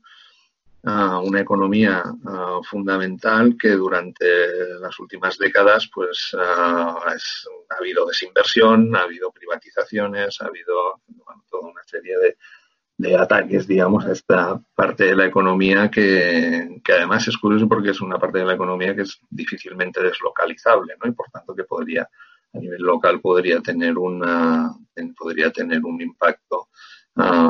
Una 0.83 1.41
economía 1.41 2.03
fundamental 2.69 3.57
que 3.57 3.69
durante 3.69 4.25
las 4.79 4.97
últimas 4.99 5.37
décadas 5.37 5.89
pues 5.93 6.35
ha 6.39 6.95
habido 7.77 8.05
desinversión, 8.05 8.95
ha 8.95 9.01
habido 9.01 9.31
privatizaciones, 9.31 10.41
ha 10.41 10.45
habido 10.45 11.01
toda 11.49 11.71
una 11.71 11.83
serie 11.85 12.15
de, 12.97 13.15
ataques, 13.15 13.65
digamos, 13.65 14.05
a 14.05 14.11
esta 14.11 14.61
parte 14.75 15.05
de 15.05 15.15
la 15.15 15.25
economía 15.25 15.89
que, 15.89 16.81
además 16.87 17.27
es 17.27 17.37
curioso 17.37 17.67
porque 17.67 17.91
es 17.91 18.01
una 18.01 18.19
parte 18.19 18.39
de 18.39 18.45
la 18.45 18.53
economía 18.53 18.95
que 18.95 19.03
es 19.03 19.19
difícilmente 19.29 20.01
deslocalizable, 20.03 20.95
¿no? 21.01 21.09
Y 21.09 21.13
por 21.13 21.29
tanto 21.31 21.55
que 21.55 21.63
podría, 21.63 22.09
a 22.53 22.57
nivel 22.57 22.81
local, 22.81 23.21
podría 23.21 23.61
tener 23.61 23.97
una, 23.97 24.73
podría 25.17 25.49
tener 25.51 25.83
un 25.83 26.01
impacto 26.01 26.69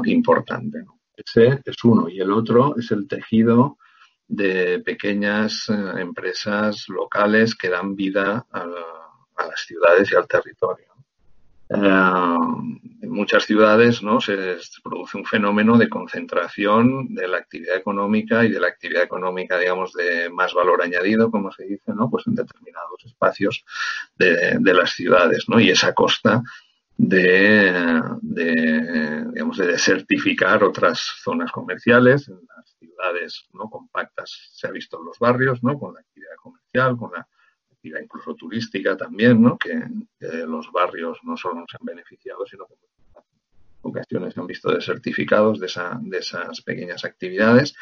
importante, 0.05 0.83
¿no? 0.83 0.98
Ese 1.25 1.61
es 1.65 1.83
uno. 1.83 2.07
Y 2.09 2.19
el 2.19 2.31
otro 2.31 2.75
es 2.77 2.91
el 2.91 3.07
tejido 3.07 3.77
de 4.27 4.79
pequeñas 4.79 5.67
eh, 5.69 6.01
empresas 6.01 6.85
locales 6.87 7.55
que 7.55 7.69
dan 7.69 7.95
vida 7.95 8.45
a, 8.51 8.65
las 9.47 9.61
ciudades 9.65 10.11
y 10.11 10.15
al 10.15 10.27
territorio. 10.27 10.87
Eh, 11.69 11.75
en 13.01 13.09
muchas 13.09 13.45
ciudades 13.45 14.03
¿no? 14.03 14.19
se 14.19 14.57
produce 14.83 15.17
un 15.17 15.25
fenómeno 15.25 15.77
de 15.77 15.89
concentración 15.89 17.13
de 17.15 17.27
la 17.27 17.37
actividad 17.37 17.77
económica 17.77 18.43
y 18.43 18.49
de 18.49 18.59
la 18.59 18.67
actividad 18.67 19.03
económica, 19.03 19.57
digamos, 19.57 19.93
de 19.93 20.29
más 20.29 20.53
valor 20.53 20.81
añadido, 20.81 21.31
como 21.31 21.51
se 21.51 21.63
dice, 21.63 21.93
¿no? 21.93 22.09
pues 22.09 22.27
en 22.27 22.35
determinados 22.35 23.05
espacios 23.05 23.63
de, 24.17 24.57
de 24.59 24.73
las 24.73 24.91
ciudades. 24.91 25.45
¿no? 25.47 25.59
Y 25.59 25.69
esa 25.69 25.93
costa 25.93 26.43
de, 27.01 28.01
de, 28.21 29.25
digamos, 29.31 29.57
de 29.57 29.67
desertificar 29.67 30.65
otras 30.65 30.99
zonas 30.99 31.49
comerciales 31.49 32.27
en 32.27 32.41
las 32.45 32.75
ciudades 32.77 33.47
no 33.53 33.69
compactas 33.69 34.49
se 34.51 34.67
ha 34.67 34.71
visto 34.71 34.99
en 34.99 35.05
los 35.05 35.17
barrios 35.17 35.63
no 35.63 35.79
con 35.79 35.93
la 35.93 36.01
actividad 36.01 36.35
comercial 36.35 36.97
con 36.97 37.13
la 37.13 37.25
actividad 37.71 38.01
incluso 38.01 38.35
turística 38.35 38.97
también 38.97 39.41
no 39.41 39.57
que, 39.57 39.81
los 40.19 40.69
barrios 40.73 41.17
no 41.23 41.37
solo 41.37 41.63
se 41.71 41.77
han 41.79 41.85
beneficiado 41.85 42.45
sino 42.45 42.65
que 42.65 42.73
en 42.73 42.79
ocasiones 43.81 44.33
se 44.33 44.41
han 44.41 44.47
visto 44.47 44.69
desertificados 44.69 45.57
de, 45.61 45.67
esa, 45.67 45.97
de 46.01 46.17
esas 46.17 46.61
pequeñas 46.61 47.05
actividades 47.05 47.75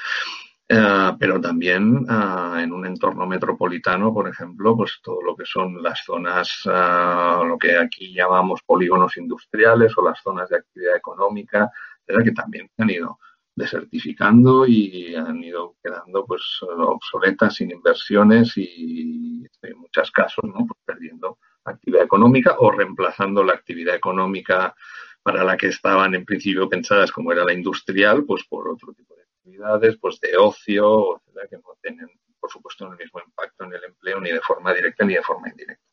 eh, 0.70 1.12
pero 1.18 1.40
también 1.40 2.06
eh, 2.10 2.64
en 2.64 2.74
un 2.74 2.86
entorno 2.86 3.26
metropolitano, 3.26 4.14
por 4.14 4.28
ejemplo, 4.28 4.76
pues 4.76 5.00
todo 5.02 5.22
lo 5.22 5.36
que 5.36 5.46
son 5.46 5.82
las 5.82 6.04
zonas, 6.04 6.62
eh, 6.66 7.46
lo 7.48 7.58
que 7.58 7.78
aquí 7.78 8.14
llamamos 8.14 8.62
polígonos 8.66 9.16
industriales 9.18 9.98
o 9.98 10.04
las 10.04 10.22
zonas 10.22 10.50
de 10.50 10.58
actividad 10.58 10.98
económica, 10.98 11.72
que 12.06 12.32
también 12.32 12.70
se 12.76 12.84
han 12.84 12.90
ido 12.90 13.20
desertificando 13.56 14.66
y 14.68 15.16
han 15.16 15.44
ido 15.44 15.76
quedando 15.84 16.26
pues 16.26 16.60
obsoletas 16.62 17.56
sin 17.56 17.72
inversiones 17.72 18.56
y 18.58 19.46
en 19.62 19.78
muchos 19.80 20.12
casos 20.12 20.44
¿no? 20.46 20.66
pues, 20.68 20.80
perdiendo 20.86 21.40
actividad 21.66 22.04
económica 22.04 22.56
o 22.60 22.72
reemplazando 22.72 23.44
la 23.44 23.54
actividad 23.54 23.96
económica 23.96 24.76
para 25.24 25.44
la 25.44 25.58
que 25.58 25.68
estaban 25.68 26.16
en 26.16 26.24
principio 26.24 26.70
pensadas 26.70 27.12
como 27.12 27.32
era 27.32 27.44
la 27.44 27.54
industrial, 27.54 28.24
pues 28.26 28.44
por 28.46 28.70
otro 28.70 28.94
tipo 28.94 29.16
de 29.16 29.17
actividades 29.48 29.98
pues 29.98 30.20
de 30.20 30.38
ocio, 30.38 31.22
que 31.50 31.58
no 31.58 31.78
tienen, 31.82 32.10
por 32.40 32.52
supuesto, 32.52 32.86
el 32.92 32.98
mismo 32.98 33.22
impacto 33.26 33.64
en 33.64 33.74
el 33.74 33.84
empleo 33.86 34.20
ni 34.20 34.32
de 34.32 34.42
forma 34.42 34.74
directa 34.74 35.06
ni 35.06 35.14
de 35.14 35.24
forma 35.24 35.50
indirecta. 35.50 35.84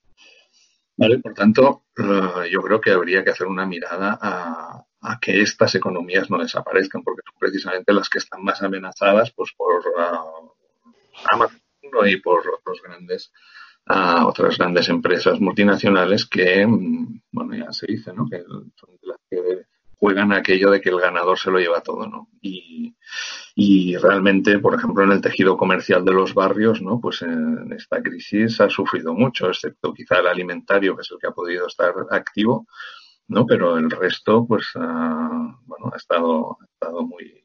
¿Vale? 0.96 1.18
Por 1.18 1.34
tanto, 1.34 1.84
eh, 1.96 2.50
yo 2.50 2.60
creo 2.62 2.80
que 2.80 2.90
habría 2.90 3.24
que 3.24 3.30
hacer 3.30 3.46
una 3.46 3.66
mirada 3.66 4.18
a, 4.20 4.84
que 5.20 5.42
estas 5.42 5.74
economías 5.74 6.30
no 6.30 6.38
desaparezcan, 6.38 7.02
porque 7.02 7.22
son 7.24 7.38
precisamente 7.38 7.92
las 7.92 8.08
que 8.08 8.18
están 8.18 8.42
más 8.42 8.62
amenazadas 8.62 9.30
pues, 9.32 9.52
por 9.56 9.80
uh, 9.86 10.52
Amazon 11.30 11.60
y 12.06 12.16
por 12.16 12.40
otros 12.48 12.80
grandes, 12.82 13.30
uh, 13.90 14.26
otras 14.26 14.56
grandes 14.56 14.88
empresas 14.88 15.40
multinacionales 15.40 16.26
que, 16.26 16.66
mm, 16.66 17.20
bueno, 17.32 17.54
ya 17.54 17.72
se 17.72 17.86
dice, 17.86 18.12
¿no? 18.12 18.26
que 18.28 18.42
son 18.42 18.98
las 19.02 19.18
que 19.28 19.66
juegan 20.04 20.34
aquello 20.34 20.70
de 20.70 20.82
que 20.82 20.90
el 20.90 21.00
ganador 21.00 21.38
se 21.38 21.50
lo 21.50 21.58
lleva 21.58 21.80
todo, 21.80 22.06
¿no? 22.06 22.28
Y, 22.42 23.96
realmente, 23.96 24.58
por 24.58 24.74
ejemplo, 24.74 25.02
en 25.02 25.12
el 25.12 25.22
tejido 25.22 25.56
comercial 25.56 26.04
de 26.04 26.12
los 26.12 26.34
barrios, 26.34 26.82
¿no? 26.82 27.00
Pues 27.00 27.22
en 27.22 27.72
esta 27.72 28.02
crisis 28.02 28.60
ha 28.60 28.68
sufrido 28.68 29.14
mucho, 29.14 29.48
excepto 29.48 29.94
quizá 29.94 30.18
el 30.18 30.26
alimentario, 30.26 30.94
que 30.94 31.00
es 31.00 31.10
el 31.10 31.16
que 31.18 31.28
ha 31.28 31.30
podido 31.30 31.66
estar 31.66 31.94
activo, 32.10 32.66
¿no? 33.28 33.46
Pero 33.46 33.78
el 33.78 33.90
resto, 33.90 34.44
pues, 34.46 34.72
ha, 34.74 35.56
bueno, 35.64 35.90
ha 35.90 35.96
estado, 35.96 36.58
ha 36.60 36.64
estado 36.66 37.02
muy, 37.02 37.42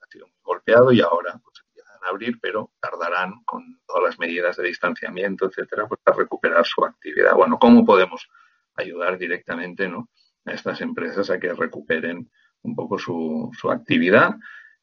ha 0.00 0.06
sido 0.10 0.26
muy 0.26 0.40
golpeado 0.42 0.90
y 0.90 1.02
ahora, 1.02 1.38
pues, 1.44 1.62
empiezan 1.66 2.02
a 2.02 2.08
abrir, 2.08 2.38
pero 2.40 2.70
tardarán 2.80 3.44
con 3.44 3.78
todas 3.86 4.04
las 4.04 4.18
medidas 4.18 4.56
de 4.56 4.68
distanciamiento, 4.68 5.44
etcétera, 5.44 5.86
pues, 5.86 6.00
a 6.06 6.12
recuperar 6.12 6.64
su 6.64 6.82
actividad. 6.82 7.34
Bueno, 7.34 7.58
¿cómo 7.58 7.84
podemos 7.84 8.26
ayudar 8.74 9.18
directamente, 9.18 9.86
¿no? 9.86 10.08
A 10.48 10.52
estas 10.52 10.80
empresas 10.80 11.30
a 11.30 11.38
que 11.38 11.52
recuperen 11.52 12.30
un 12.62 12.74
poco 12.74 12.98
su, 12.98 13.50
su 13.52 13.70
actividad 13.70 14.36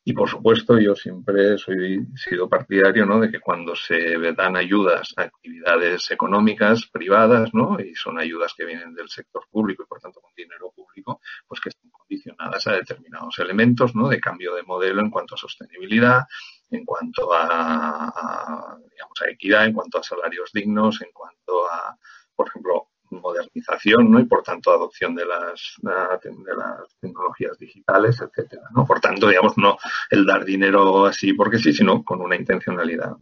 y 0.08 0.13
por 0.13 0.30
supuesto, 0.30 0.78
yo 0.78 0.93
siempre 0.95 1.58
soy 1.58 2.06
sido 2.15 2.47
partidario 2.47 3.08
¿no? 3.08 3.19
de 3.19 3.32
que 3.32 3.39
cuando 3.39 3.75
se 3.75 4.15
dan 4.34 4.56
ayudas 4.56 5.12
a 5.17 5.23
actividades 5.23 6.12
económicas 6.12 6.86
privadas, 6.86 7.56
¿no? 7.56 7.80
y 7.80 7.95
son 7.95 8.19
ayudas 8.19 8.54
que 8.56 8.65
vienen 8.65 8.93
del 8.93 9.10
sector 9.10 9.47
público 9.49 9.82
y 9.82 9.88
por 9.88 9.99
tanto 9.99 10.21
con 10.21 10.32
dinero 10.36 10.71
público, 10.75 11.21
pues 11.47 11.60
que 11.60 11.69
estén 11.69 11.89
condicionadas 11.89 12.67
a 12.67 12.73
determinados 12.73 13.39
elementos 13.39 13.95
¿no? 13.95 14.08
de 14.08 14.19
cambio 14.19 14.54
de 14.54 14.62
modelo 14.62 15.01
en 15.01 15.10
cuanto 15.10 15.34
a 15.34 15.39
sostenibilidad, 15.39 16.21
en 16.69 16.86
cuanto 16.86 17.34
a, 17.34 18.78
digamos, 18.91 19.21
a 19.25 19.30
equidad, 19.32 19.65
en 19.65 19.73
cuanto 19.73 19.97
a 19.97 20.04
salarios 20.04 20.51
dignos, 20.54 21.01
en 21.01 21.12
cuanto 21.13 21.67
a, 21.67 21.97
por 22.36 22.49
ejemplo, 22.49 22.89
modernización 23.10 24.12
¿no? 24.12 24.20
y 24.20 24.26
por 24.26 24.44
tanto 24.44 24.72
adopción 24.72 25.15
de 25.15 25.26
las, 25.26 25.76
de 25.82 26.56
las 26.56 26.96
tecnologías 27.00 27.58
digitales, 27.58 28.22
etcétera. 28.22 28.63
¿no? 28.76 28.86
Por 28.86 29.00
tanto, 29.00 29.28
digamos, 29.28 29.58
no 29.58 29.78
el 30.10 30.26
dar 30.26 30.46
dinero 30.46 31.06
así 31.06 31.34
porque 31.34 31.60
sí, 31.60 31.74
sino 31.74 32.04
con 32.04 32.22
una 32.22 32.36
intencionalidad. 32.36 33.15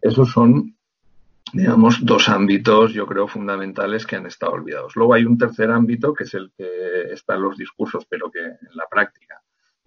Esos 0.00 0.30
son, 0.30 0.76
digamos, 1.52 2.04
dos 2.04 2.28
ámbitos, 2.28 2.92
yo 2.92 3.06
creo, 3.06 3.26
fundamentales 3.26 4.06
que 4.06 4.16
han 4.16 4.26
estado 4.26 4.52
olvidados. 4.52 4.94
Luego 4.96 5.14
hay 5.14 5.24
un 5.24 5.38
tercer 5.38 5.70
ámbito 5.70 6.14
que 6.14 6.24
es 6.24 6.34
el 6.34 6.52
que 6.56 7.12
está 7.12 7.34
en 7.34 7.42
los 7.42 7.56
discursos, 7.56 8.06
pero 8.08 8.30
que 8.30 8.40
en 8.40 8.74
la 8.74 8.86
práctica 8.88 9.42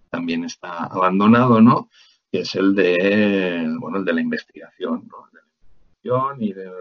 también 0.10 0.44
está 0.44 0.86
abandonado, 0.86 1.62
¿no? 1.62 1.90
que 2.32 2.42
es 2.42 2.56
el 2.56 2.76
de, 2.76 3.76
bueno, 3.80 3.98
el 3.98 4.06
de 4.06 4.14
la 4.14 4.22
investigación, 4.22 5.08
¿no? 5.08 5.28
de 5.32 5.40
la 5.42 5.49
y 6.04 6.54
de 6.54 6.72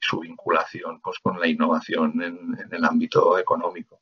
su 0.00 0.20
vinculación 0.20 1.00
pues, 1.00 1.18
con 1.20 1.38
la 1.38 1.46
innovación 1.46 2.20
en, 2.22 2.56
el 2.70 2.84
ámbito 2.84 3.38
económico. 3.38 4.00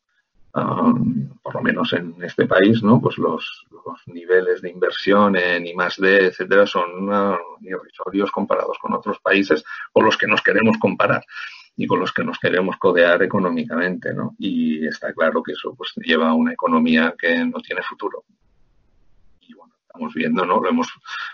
por 0.53 1.55
lo 1.55 1.63
menos 1.63 1.93
en 1.93 2.15
este 2.23 2.47
país, 2.47 2.83
¿no? 2.83 3.01
Pues 3.01 3.19
los, 3.19 3.67
niveles 4.07 4.63
de 4.63 4.71
inversión 4.71 5.37
en 5.37 5.67
I 5.67 5.75
D, 5.99 6.27
etcétera, 6.27 6.67
son 6.67 7.09
uh, 7.09 7.37
irrisorios 7.61 8.31
comparados 8.31 8.79
con 8.79 8.93
otros 8.95 9.19
países 9.21 9.65
con 9.93 10.05
los 10.05 10.17
que 10.17 10.27
nos 10.27 10.41
queremos 10.43 10.77
comparar 10.79 11.25
y 11.77 11.87
con 11.87 12.01
los 12.01 12.13
que 12.13 12.25
nos 12.25 12.39
queremos 12.39 12.77
codear 12.77 13.23
económicamente, 13.23 14.13
¿no? 14.15 14.35
Y 14.39 14.87
está 14.87 15.13
claro 15.13 15.43
que 15.43 15.53
eso 15.53 15.75
pues 15.75 15.93
lleva 15.97 16.29
a 16.31 16.35
una 16.35 16.53
economía 16.53 17.15
que 17.19 17.45
no 17.45 17.61
tiene 17.61 17.83
futuro. 17.83 18.25
Y 19.93 19.99
estamos 19.99 20.15
viendo, 20.15 20.47
¿no? 20.47 20.61
Lo 20.61 20.69
hemos 20.69 20.89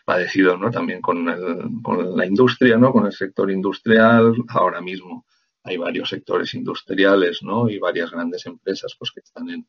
padecido, 0.05 0.57
¿no? 0.57 0.71
También 0.71 1.01
con, 1.01 1.29
el, 1.29 1.71
con 1.83 2.17
la 2.17 2.27
industria, 2.27 2.77
¿no? 2.77 2.93
Con 2.93 3.07
el 3.07 3.13
sector 3.13 3.51
industrial 3.51 4.35
ahora 4.49 4.81
mismo. 4.81 5.25
Hay 5.65 5.77
varios 5.77 6.09
sectores 6.09 6.55
industriales, 6.55 7.43
¿no? 7.43 7.69
Y 7.69 7.79
varias 7.79 8.11
grandes 8.11 8.47
empresas, 8.47 8.95
pues 8.99 9.11
que 9.13 9.21
están 9.21 9.51
en, 9.51 9.67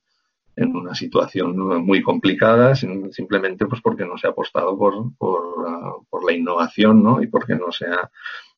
en 0.55 0.75
una 0.75 0.95
situación 0.95 1.57
muy 1.85 2.01
complicada, 2.01 2.75
simplemente 2.75 3.65
pues 3.65 3.81
porque 3.81 4.05
no 4.05 4.17
se 4.17 4.27
ha 4.27 4.31
apostado 4.31 4.77
por, 4.77 5.15
por, 5.17 5.41
uh, 5.41 6.05
por 6.09 6.25
la 6.25 6.33
innovación, 6.33 7.03
¿no? 7.03 7.21
Y 7.21 7.27
porque 7.27 7.55
no 7.55 7.71
se 7.71 7.85
ha 7.85 8.09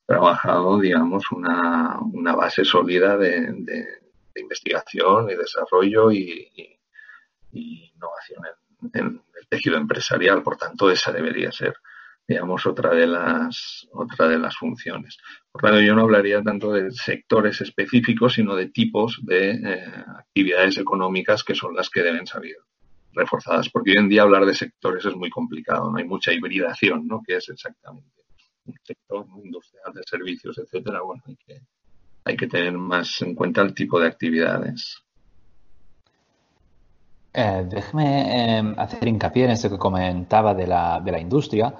trabajado, 0.05 0.79
digamos, 0.79 1.31
una, 1.31 1.99
una 1.99 2.35
base 2.35 2.65
sólida 2.65 3.17
de, 3.17 4.01
investigación 4.35 5.29
y 5.29 5.35
desarrollo 5.35 6.11
y, 6.11 6.79
innovación 7.51 8.43
en, 8.45 8.60
el 8.93 9.21
tejido 9.49 9.77
empresarial. 9.77 10.43
Por 10.43 10.57
tanto, 10.57 10.89
esa 10.89 11.11
debería 11.11 11.51
ser, 11.51 11.73
digamos, 12.27 12.65
otra 12.65 12.93
de 12.93 13.07
las, 13.07 13.87
otra 13.91 14.27
de 14.27 14.39
las 14.39 14.55
funciones. 14.55 15.17
Por 15.51 15.61
tanto, 15.61 15.81
yo 15.81 15.95
no 15.95 16.01
hablaría 16.01 16.41
tanto 16.41 16.71
de 16.71 16.91
sectores 16.91 17.61
específicos, 17.61 18.33
sino 18.33 18.55
de 18.55 18.67
tipos 18.67 19.19
de 19.23 19.51
eh, 19.51 19.85
actividades 20.17 20.77
económicas 20.77 21.43
que 21.43 21.55
son 21.55 21.75
las 21.75 21.89
que 21.89 22.03
deben 22.03 22.27
salir 22.27 22.55
reforzadas, 23.13 23.69
porque 23.69 23.91
hoy 23.91 23.97
en 23.97 24.09
día 24.09 24.21
hablar 24.21 24.45
de 24.45 24.55
sectores 24.55 25.05
es 25.05 25.15
muy 25.15 25.29
complicado, 25.29 25.91
no 25.91 25.97
hay 25.97 26.05
mucha 26.05 26.31
hibridación, 26.31 27.07
¿no? 27.07 27.21
Que 27.25 27.35
es 27.35 27.49
exactamente 27.49 28.21
un 28.65 28.75
sector 28.83 29.25
industrial 29.43 29.93
de 29.93 30.03
servicios, 30.03 30.57
etcétera, 30.57 31.01
bueno, 31.01 31.23
hay 32.23 32.37
que 32.37 32.47
tener 32.47 32.73
más 32.73 33.21
en 33.21 33.35
cuenta 33.35 33.61
el 33.61 33.73
tipo 33.73 33.99
de 33.99 34.07
actividades. 34.07 35.03
Eh, 37.33 37.63
déjeme 37.67 38.57
em, 38.57 38.75
hacer 38.77 39.07
hincapié 39.07 39.45
en 39.45 39.51
esto 39.51 39.69
que 39.69 39.77
comentaba 39.77 40.53
de 40.53 40.67
la, 40.67 40.99
de 40.99 41.11
la 41.11 41.19
industria 41.19 41.73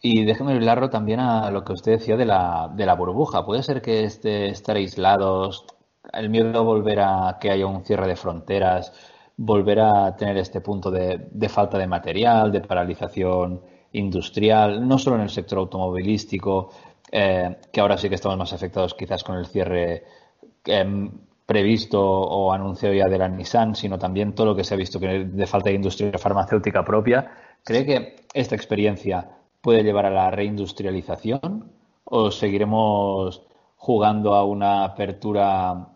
y 0.00 0.24
déjeme 0.24 0.52
hablarlo 0.52 0.90
también 0.90 1.20
a 1.20 1.50
lo 1.50 1.64
que 1.64 1.72
usted 1.72 1.92
decía 1.92 2.16
de 2.16 2.24
la, 2.26 2.70
de 2.74 2.86
la 2.86 2.94
burbuja. 2.94 3.44
Puede 3.44 3.62
ser 3.62 3.82
que 3.82 4.04
este, 4.04 4.48
estar 4.48 4.76
aislados, 4.76 5.66
el 6.12 6.30
miedo 6.30 6.58
a 6.58 6.62
volver 6.62 7.00
a 7.00 7.38
que 7.40 7.50
haya 7.50 7.66
un 7.66 7.84
cierre 7.84 8.06
de 8.06 8.16
fronteras, 8.16 8.92
volver 9.36 9.80
a 9.80 10.16
tener 10.16 10.36
este 10.38 10.60
punto 10.60 10.90
de, 10.90 11.28
de 11.30 11.48
falta 11.48 11.78
de 11.78 11.86
material, 11.86 12.52
de 12.52 12.60
paralización 12.60 13.62
industrial, 13.92 14.86
no 14.86 14.98
solo 14.98 15.16
en 15.16 15.22
el 15.22 15.30
sector 15.30 15.58
automovilístico, 15.58 16.70
eh, 17.10 17.56
que 17.72 17.80
ahora 17.80 17.98
sí 17.98 18.08
que 18.08 18.14
estamos 18.14 18.38
más 18.38 18.52
afectados 18.52 18.94
quizás 18.94 19.24
con 19.24 19.36
el 19.36 19.46
cierre 19.46 20.04
em, 20.64 21.10
previsto 21.50 22.00
o 22.00 22.52
anunciado 22.52 22.94
ya 22.94 23.08
de 23.08 23.18
la 23.18 23.28
Nissan, 23.28 23.74
sino 23.74 23.98
también 23.98 24.36
todo 24.36 24.46
lo 24.46 24.54
que 24.54 24.62
se 24.62 24.74
ha 24.74 24.76
visto 24.76 25.00
de 25.00 25.46
falta 25.48 25.68
de 25.68 25.74
industria 25.74 26.16
farmacéutica 26.16 26.84
propia. 26.84 27.28
¿Cree 27.64 27.84
que 27.84 28.16
esta 28.32 28.54
experiencia 28.54 29.28
puede 29.60 29.82
llevar 29.82 30.06
a 30.06 30.10
la 30.10 30.30
reindustrialización 30.30 31.72
o 32.04 32.30
seguiremos 32.30 33.42
jugando 33.74 34.34
a 34.34 34.44
una 34.44 34.84
apertura 34.84 35.88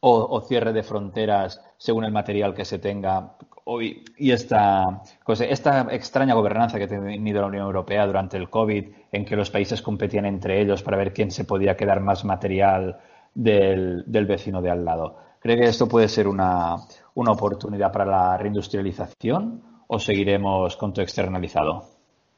o, 0.00 0.40
cierre 0.42 0.74
de 0.74 0.82
fronteras 0.82 1.64
según 1.78 2.04
el 2.04 2.12
material 2.12 2.52
que 2.52 2.66
se 2.66 2.78
tenga 2.78 3.38
hoy 3.64 4.04
y 4.18 4.32
esta, 4.32 5.00
esta 5.48 5.86
extraña 5.94 6.34
gobernanza 6.34 6.76
que 6.76 6.84
ha 6.84 6.88
tenido 6.88 7.40
la 7.40 7.46
Unión 7.46 7.64
Europea 7.64 8.06
durante 8.06 8.36
el 8.36 8.50
COVID, 8.50 8.84
en 9.12 9.24
que 9.24 9.34
los 9.34 9.48
países 9.48 9.80
competían 9.80 10.26
entre 10.26 10.60
ellos 10.60 10.82
para 10.82 10.98
ver 10.98 11.14
quién 11.14 11.30
se 11.30 11.44
podía 11.44 11.74
quedar 11.74 12.00
más 12.00 12.22
material 12.26 12.98
del, 13.34 14.04
vecino 14.26 14.62
de 14.62 14.70
al 14.70 14.84
lado. 14.84 15.16
¿Cree 15.40 15.56
que 15.56 15.64
esto 15.64 15.88
puede 15.88 16.08
ser 16.08 16.28
una, 16.28 16.76
una 17.14 17.32
oportunidad 17.32 17.92
para 17.92 18.06
la 18.06 18.36
reindustrialización 18.36 19.62
o 19.86 19.98
seguiremos 19.98 20.76
con 20.76 20.92
todo 20.92 21.02
externalizado? 21.02 21.84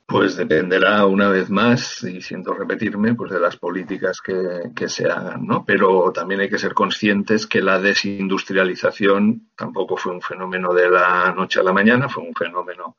Pues 0.07 0.37
dependerá 0.37 1.07
una 1.07 1.30
vez 1.30 1.48
más, 1.48 2.02
y 2.02 2.20
siento 2.20 2.52
repetirme, 2.52 3.14
pues 3.14 3.30
de 3.30 3.40
las 3.40 3.57
políticas 3.57 4.20
que, 4.20 4.70
que, 4.76 4.87
se 4.87 5.11
hagan, 5.11 5.46
¿no? 5.46 5.64
Pero 5.64 6.12
también 6.12 6.40
hay 6.40 6.50
que 6.50 6.59
ser 6.59 6.74
conscientes 6.74 7.46
que 7.46 7.62
la 7.62 7.78
desindustrialización 7.78 9.48
tampoco 9.57 9.96
fue 9.96 10.12
un 10.12 10.20
fenómeno 10.20 10.74
de 10.74 10.90
la 10.90 11.33
noche 11.35 11.61
a 11.61 11.62
la 11.62 11.72
mañana, 11.72 12.11
fue 12.11 12.22
un 12.22 12.35
fenómeno 12.35 12.96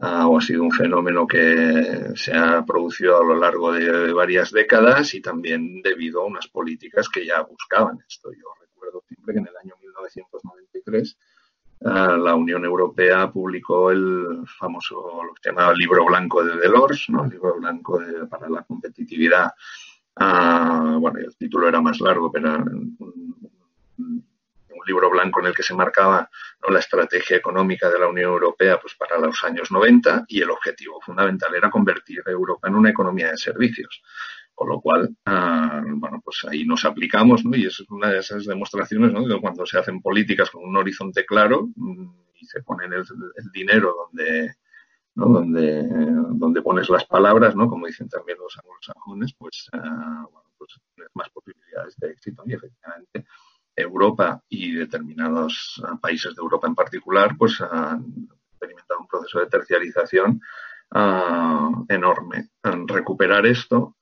o 0.00 0.38
ha 0.38 0.40
sido 0.40 0.62
un 0.62 0.70
fenómeno 0.70 1.26
que 1.26 2.12
se 2.14 2.32
ha 2.32 2.64
producido 2.64 3.20
a 3.20 3.24
lo 3.24 3.34
largo 3.34 3.72
de, 3.72 4.12
varias 4.12 4.52
décadas 4.52 5.14
y 5.14 5.20
también 5.20 5.82
debido 5.82 6.22
a 6.22 6.26
unas 6.26 6.46
políticas 6.48 7.08
que 7.08 7.26
ya 7.26 7.42
buscaban 7.42 7.98
esto. 8.08 8.30
Yo 8.32 8.46
recuerdo 8.60 9.02
siempre 9.08 9.34
que 9.34 9.40
en 9.40 9.48
el 9.48 9.56
año 9.56 9.74
1993 9.80 11.16
la 11.80 12.34
Unión 12.34 12.64
Europea 12.64 13.30
publicó 13.30 13.90
el 13.90 14.44
famoso, 14.58 15.22
lo 15.24 15.34
que 15.34 15.42
se 15.42 15.50
llamaba 15.50 15.74
libro 15.74 16.04
blanco 16.04 16.44
de 16.44 16.56
Delors, 16.56 17.08
¿no? 17.10 17.24
el 17.24 17.30
libro 17.30 17.56
blanco 17.56 18.00
para 18.28 18.48
la 18.48 18.62
competitividad. 18.62 19.52
Ah, 20.16 20.96
bueno, 21.00 21.20
el 21.20 21.36
título 21.36 21.68
era 21.68 21.80
más 21.80 22.00
largo, 22.00 22.32
pero 22.32 22.64
libro 24.88 25.10
blanco 25.10 25.40
en 25.40 25.46
el 25.46 25.54
que 25.54 25.62
se 25.62 25.74
marcaba 25.74 26.28
la 26.68 26.78
estrategia 26.80 27.36
económica 27.36 27.88
de 27.88 27.98
la 27.98 28.08
Unión 28.08 28.30
Europea 28.30 28.78
pues, 28.80 28.94
para 28.94 29.18
los 29.18 29.42
años 29.44 29.70
90 29.70 30.24
y 30.28 30.42
el 30.42 30.50
objetivo 30.50 31.00
fundamental 31.00 31.54
era 31.54 31.70
convertir 31.70 32.22
a 32.26 32.30
Europa 32.30 32.68
en 32.68 32.74
una 32.74 32.90
economía 32.90 33.30
de 33.30 33.36
servicios. 33.36 34.02
Con 34.54 34.70
lo 34.70 34.80
cual, 34.80 35.08
ah, 35.26 35.80
bueno, 35.86 36.20
pues 36.24 36.44
ahí 36.50 36.64
nos 36.64 36.84
aplicamos, 36.84 37.44
¿no? 37.44 37.56
Y 37.56 37.66
es 37.66 37.78
una 37.90 38.10
de 38.10 38.18
esas 38.18 38.44
demostraciones, 38.44 39.12
¿no? 39.12 39.24
De 39.24 39.40
cuando 39.40 39.64
se 39.64 39.78
hacen 39.78 40.02
políticas 40.02 40.50
con 40.50 40.64
un 40.64 40.76
horizonte 40.76 41.24
claro 41.24 41.68
y 42.34 42.44
se 42.44 42.60
ponen 42.62 42.92
el, 42.92 43.04
dinero 43.52 43.94
donde, 43.96 44.56
¿no? 45.14 45.26
donde 46.34 46.62
pones 46.62 46.88
las 46.90 47.04
palabras, 47.04 47.54
¿no? 47.54 47.68
Como 47.68 47.86
dicen 47.86 48.08
también 48.08 48.38
los 48.38 48.58
anglosajones, 48.58 49.32
pues, 49.38 49.68
ah, 49.74 50.26
bueno, 50.32 50.48
pues 50.58 50.80
tienes 50.92 51.10
más 51.14 51.30
posibilidades 51.30 51.96
de 51.98 52.10
éxito. 52.10 52.42
Y 52.44 52.54
efectivamente, 52.54 53.26
Europa 53.80 54.42
y 54.48 54.72
determinados 54.72 55.82
ah, 55.84 55.98
países 56.00 56.34
de 56.34 56.40
Europa 56.40 56.66
en 56.66 56.74
particular, 56.74 57.36
pues 57.36 57.60
han 57.60 58.28
experimentado 58.50 59.00
un 59.00 59.08
proceso 59.08 59.40
de 59.40 59.46
terciarización 59.46 60.40
enorme. 61.88 62.48
Recuperar 62.62 63.44
esto 63.44 63.94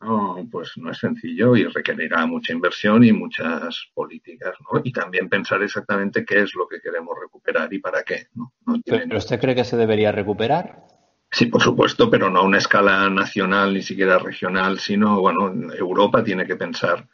no, 0.00 0.36
pues 0.50 0.72
no 0.76 0.90
es 0.90 0.98
sencillo 0.98 1.56
y 1.56 1.64
requerirá 1.64 2.24
mucha 2.26 2.52
inversión 2.52 3.02
y 3.02 3.12
muchas 3.12 3.88
políticas, 3.94 4.54
¿no? 4.60 4.80
Y 4.84 4.92
también 4.92 5.28
pensar 5.28 5.62
exactamente 5.62 6.24
qué 6.24 6.42
es 6.42 6.54
lo 6.54 6.68
que 6.68 6.80
queremos 6.80 7.16
recuperar 7.20 7.72
y 7.72 7.80
para 7.80 8.02
qué, 8.04 8.28
¿no? 8.34 8.52
¿Pero 8.84 9.18
usted 9.18 9.40
cree 9.40 9.54
que 9.54 9.64
se 9.64 9.76
debería 9.76 10.12
recuperar? 10.12 10.84
Sí, 11.30 11.46
por 11.46 11.62
supuesto, 11.62 12.08
pero 12.08 12.30
no 12.30 12.40
a 12.40 12.44
una 12.44 12.58
escala 12.58 13.10
nacional 13.10 13.74
ni 13.74 13.82
siquiera 13.82 14.18
regional, 14.18 14.78
sino, 14.78 15.20
bueno, 15.20 15.52
Europa 15.74 16.24
tiene 16.24 16.46
que 16.46 16.56
pensar 16.56 17.06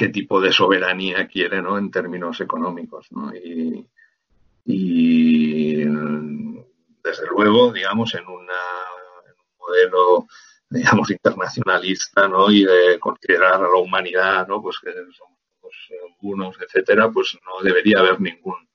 qué 0.00 0.08
tipo 0.08 0.40
de 0.40 0.50
soberanía 0.50 1.28
quiere, 1.28 1.60
¿no? 1.60 1.76
En 1.76 1.90
términos 1.90 2.40
económicos, 2.40 3.12
¿no? 3.12 3.30
Y, 3.34 3.84
desde 7.04 7.26
luego, 7.30 7.70
digamos, 7.70 8.14
en, 8.14 8.26
una, 8.26 8.62
en 9.26 9.32
un 9.32 9.58
modelo 9.58 10.26
digamos, 10.70 11.10
internacionalista, 11.10 12.26
¿no? 12.28 12.50
Y 12.50 12.64
de 12.64 12.98
considerar 12.98 13.56
a 13.56 13.68
la 13.68 13.76
humanidad, 13.76 14.48
¿no? 14.48 14.62
Pues 14.62 14.78
que 14.78 14.90
somos 14.90 15.38
todos 15.60 15.74
unos, 16.22 16.56
etcétera, 16.62 17.10
pues 17.10 17.36
no 17.44 17.62
debería 17.62 17.98
haber 17.98 18.22
ningún 18.22 18.69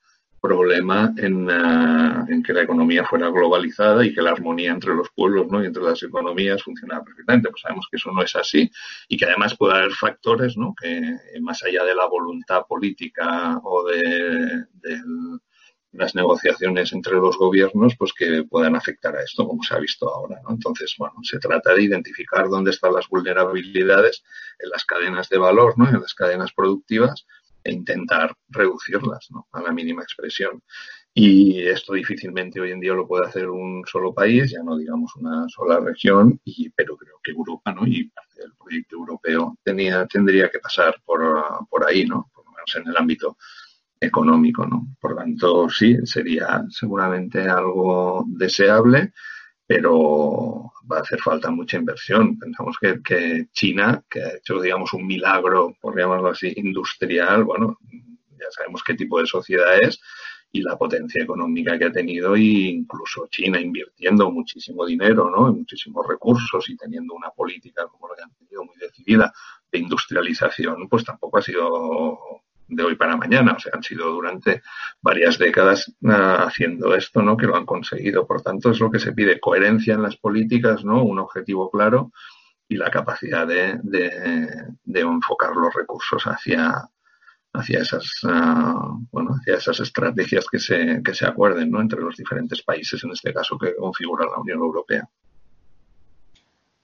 problema 0.46 1.12
en, 1.16 1.50
eh, 1.50 2.32
en, 2.32 2.42
que 2.42 2.52
la 2.52 2.62
economía 2.62 3.04
fuera 3.04 3.28
globalizada 3.28 4.04
y 4.04 4.14
que 4.14 4.22
la 4.22 4.30
armonía 4.30 4.70
entre 4.70 4.94
los 4.94 5.10
pueblos 5.10 5.46
¿no? 5.50 5.62
y 5.62 5.66
entre 5.66 5.82
las 5.82 6.02
economías 6.02 6.62
funcionara 6.62 7.02
perfectamente. 7.04 7.50
Pues 7.50 7.62
sabemos 7.62 7.86
que 7.90 7.96
eso 7.96 8.10
no 8.12 8.22
es 8.22 8.34
así 8.36 8.70
y 9.08 9.16
que 9.16 9.24
además 9.24 9.56
puede 9.56 9.74
haber 9.74 9.92
factores 9.92 10.56
¿no? 10.56 10.74
que 10.80 11.16
más 11.40 11.62
allá 11.62 11.84
de 11.84 11.94
la 11.94 12.06
voluntad 12.06 12.62
política 12.68 13.58
o 13.62 13.84
de, 13.84 14.64
del 14.74 15.40
las 15.96 16.14
negociaciones 16.14 16.92
entre 16.92 17.14
los 17.14 17.36
gobiernos 17.36 17.94
pues 17.96 18.12
que 18.12 18.44
puedan 18.44 18.76
afectar 18.76 19.16
a 19.16 19.22
esto, 19.22 19.46
como 19.46 19.62
se 19.62 19.74
ha 19.74 19.78
visto 19.78 20.12
ahora. 20.12 20.40
¿no? 20.42 20.50
Entonces, 20.50 20.94
bueno, 20.98 21.14
se 21.22 21.38
trata 21.38 21.74
de 21.74 21.82
identificar 21.82 22.48
dónde 22.48 22.70
están 22.70 22.92
las 22.92 23.08
vulnerabilidades 23.08 24.22
en 24.58 24.70
las 24.70 24.84
cadenas 24.84 25.28
de 25.28 25.38
valor, 25.38 25.74
¿no? 25.78 25.88
en 25.88 26.00
las 26.00 26.14
cadenas 26.14 26.52
productivas 26.52 27.26
e 27.66 27.72
intentar 27.72 28.32
reducirlas 28.48 29.28
a 29.52 29.60
la 29.60 29.72
mínima 29.72 30.02
expresión. 30.02 30.62
Y 31.12 31.62
esto 31.66 31.94
difícilmente 31.94 32.60
hoy 32.60 32.72
en 32.72 32.80
día 32.80 32.92
lo 32.92 33.08
puede 33.08 33.26
hacer 33.26 33.48
un 33.48 33.82
solo 33.86 34.12
país, 34.14 34.50
ya 34.52 34.62
no 34.62 34.76
digamos 34.76 35.16
una 35.16 35.48
sola 35.48 35.80
región, 35.80 36.38
y, 36.44 36.68
pero 36.70 36.96
creo 36.96 37.16
que 37.22 37.32
Europa 37.32 37.72
¿no? 37.72 37.86
y 37.86 38.08
parte 38.10 38.42
del 38.42 38.52
proyecto 38.54 38.96
europeo 38.96 39.56
tendría 40.12 40.50
que 40.50 40.58
pasar 40.58 40.94
por, 41.04 41.20
por 41.70 41.88
ahí, 41.88 42.04
¿no? 42.04 42.30
por 42.34 42.44
lo 42.44 42.52
menos 42.52 42.76
en 42.76 42.88
el 42.88 42.96
ámbito 42.96 43.36
económico. 43.98 44.66
¿no? 44.66 44.86
Por 45.00 45.16
tanto, 45.16 45.68
sí, 45.70 45.96
sería 46.04 46.64
seguramente 46.68 47.48
algo 47.48 48.24
deseable, 48.28 49.12
pero 49.66 50.70
va 50.90 50.98
a 50.98 51.00
hacer 51.00 51.20
falta 51.20 51.50
mucha 51.50 51.76
inversión. 51.76 52.38
Pensamos 52.38 52.76
que, 52.80 53.46
China, 53.52 54.02
que 54.08 54.22
ha 54.22 54.36
hecho, 54.36 54.60
digamos, 54.60 54.92
un 54.92 55.06
milagro, 55.06 55.76
por 55.80 55.98
llamarlo 55.98 56.28
así, 56.28 56.52
industrial, 56.56 57.44
bueno, 57.44 57.78
ya 57.90 58.46
sabemos 58.50 58.82
qué 58.84 58.94
tipo 58.94 59.20
de 59.20 59.26
sociedad 59.26 59.78
es 59.82 60.00
y 60.52 60.62
la 60.62 60.76
potencia 60.76 61.22
económica 61.22 61.78
que 61.78 61.86
ha 61.86 61.92
tenido 61.92 62.36
y 62.36 62.68
incluso 62.68 63.28
China 63.30 63.60
invirtiendo 63.60 64.30
muchísimo 64.30 64.86
dinero, 64.86 65.30
¿no? 65.30 65.52
muchísimos 65.52 66.06
recursos 66.06 66.68
y 66.70 66.76
teniendo 66.76 67.14
una 67.14 67.30
política 67.30 67.86
como 67.86 68.08
la 68.08 68.16
que 68.16 68.22
han 68.22 68.34
tenido 68.34 68.64
muy 68.64 68.76
decidida 68.76 69.32
de 69.70 69.78
industrialización, 69.78 70.88
pues 70.88 71.04
tampoco 71.04 71.38
ha 71.38 71.42
sido 71.42 72.42
de 72.68 72.82
hoy 72.82 72.96
para 72.96 73.16
mañana, 73.16 73.52
o 73.52 73.58
sea, 73.58 73.72
han 73.74 73.82
sido 73.82 74.10
durante 74.10 74.62
varias 75.00 75.38
décadas 75.38 75.92
uh, 76.02 76.10
haciendo 76.46 76.94
esto, 76.94 77.22
¿no? 77.22 77.36
Que 77.36 77.46
lo 77.46 77.56
han 77.56 77.66
conseguido. 77.66 78.26
Por 78.26 78.42
tanto, 78.42 78.70
es 78.70 78.80
lo 78.80 78.90
que 78.90 78.98
se 78.98 79.12
pide, 79.12 79.40
coherencia 79.40 79.94
en 79.94 80.02
las 80.02 80.16
políticas, 80.16 80.84
¿no? 80.84 81.04
Un 81.04 81.18
objetivo 81.18 81.70
claro 81.70 82.10
y 82.68 82.76
la 82.76 82.90
capacidad 82.90 83.46
de, 83.46 83.78
de, 83.82 85.00
enfocar 85.00 85.54
los 85.54 85.72
recursos 85.72 86.24
hacia, 86.24 86.88
hacia 87.52 87.80
esas 87.80 88.22
uh, 88.24 89.06
bueno 89.12 89.36
hacia 89.38 89.54
esas 89.54 89.78
estrategias 89.80 90.46
que 90.50 90.58
se, 90.58 91.00
que 91.04 91.14
se 91.14 91.26
acuerden 91.26 91.70
¿no? 91.70 91.80
entre 91.80 92.00
los 92.00 92.16
diferentes 92.16 92.62
países 92.62 93.02
en 93.04 93.12
este 93.12 93.32
caso 93.32 93.56
que 93.56 93.76
configura 93.76 94.26
la 94.26 94.40
Unión 94.40 94.58
Europea. 94.58 95.08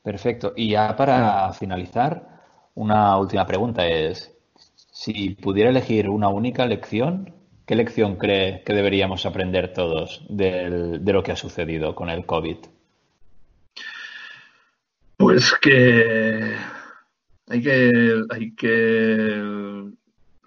Perfecto. 0.02 0.52
Y 0.56 0.70
ya 0.70 0.96
para 0.96 1.52
finalizar, 1.52 2.28
una 2.74 3.16
última 3.18 3.46
pregunta 3.46 3.86
es 3.86 4.32
si 4.92 5.30
pudiera 5.30 5.70
elegir 5.70 6.08
una 6.10 6.28
única 6.28 6.66
lección, 6.66 7.34
¿qué 7.66 7.74
lección 7.74 8.16
cree 8.16 8.62
que 8.62 8.74
deberíamos 8.74 9.24
aprender 9.24 9.72
todos 9.72 10.24
de 10.28 11.00
lo 11.02 11.22
que 11.22 11.32
ha 11.32 11.36
sucedido 11.36 11.94
con 11.94 12.10
el 12.10 12.26
COVID? 12.26 12.58
Pues 15.16 15.54
que 15.60 16.54
hay 17.48 17.62
que, 17.62 18.22
hay 18.28 18.54
que, 18.54 19.42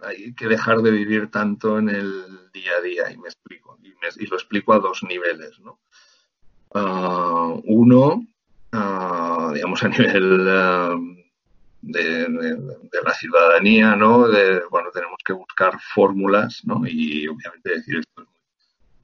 hay 0.01 0.33
que 0.35 0.47
dejar 0.47 0.77
de 0.77 0.91
vivir 0.91 1.31
tanto 1.31 1.79
en 1.79 1.89
el 1.89 2.51
día 2.53 2.71
a 2.77 2.81
día, 2.81 3.11
y 3.11 3.17
me 3.17 3.27
explico, 3.27 3.79
y, 3.81 4.25
lo 4.27 4.35
explico 4.35 4.73
a 4.73 4.79
dos 4.79 5.01
niveles. 5.03 5.59
¿no? 5.59 5.79
Uh, 6.69 7.61
uno, 7.65 8.27
uh, 8.73 9.53
digamos, 9.53 9.83
a 9.83 9.89
nivel 9.89 10.47
uh, 10.47 11.24
de, 11.85 12.25
de, 12.27 12.55
de, 12.55 13.01
la 13.03 13.13
ciudadanía, 13.13 13.95
¿no? 13.95 14.27
De, 14.27 14.61
bueno, 14.71 14.89
tenemos 14.91 15.19
que 15.23 15.33
buscar 15.33 15.79
fórmulas, 15.93 16.61
¿no? 16.65 16.81
Y 16.85 17.27
obviamente 17.27 17.69
decir 17.69 17.99
esto 17.99 18.25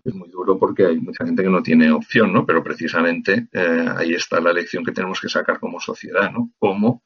es 0.04 0.16
muy, 0.16 0.30
duro 0.30 0.58
porque 0.58 0.88
hay 0.88 1.00
mucha 1.00 1.24
gente 1.24 1.44
que 1.44 1.50
no 1.50 1.62
tiene 1.62 1.92
opción, 1.92 2.34
¿no? 2.34 2.44
Pero 2.46 2.64
precisamente 2.64 3.48
eh, 3.52 3.86
ahí 3.96 4.14
está 4.14 4.40
la 4.42 4.52
lección 4.52 4.84
que 4.84 4.92
tenemos 4.92 5.22
que 5.22 5.30
sacar 5.30 5.60
como 5.60 5.80
sociedad, 5.80 6.32
¿no? 6.32 6.50
Cómo, 6.58 7.04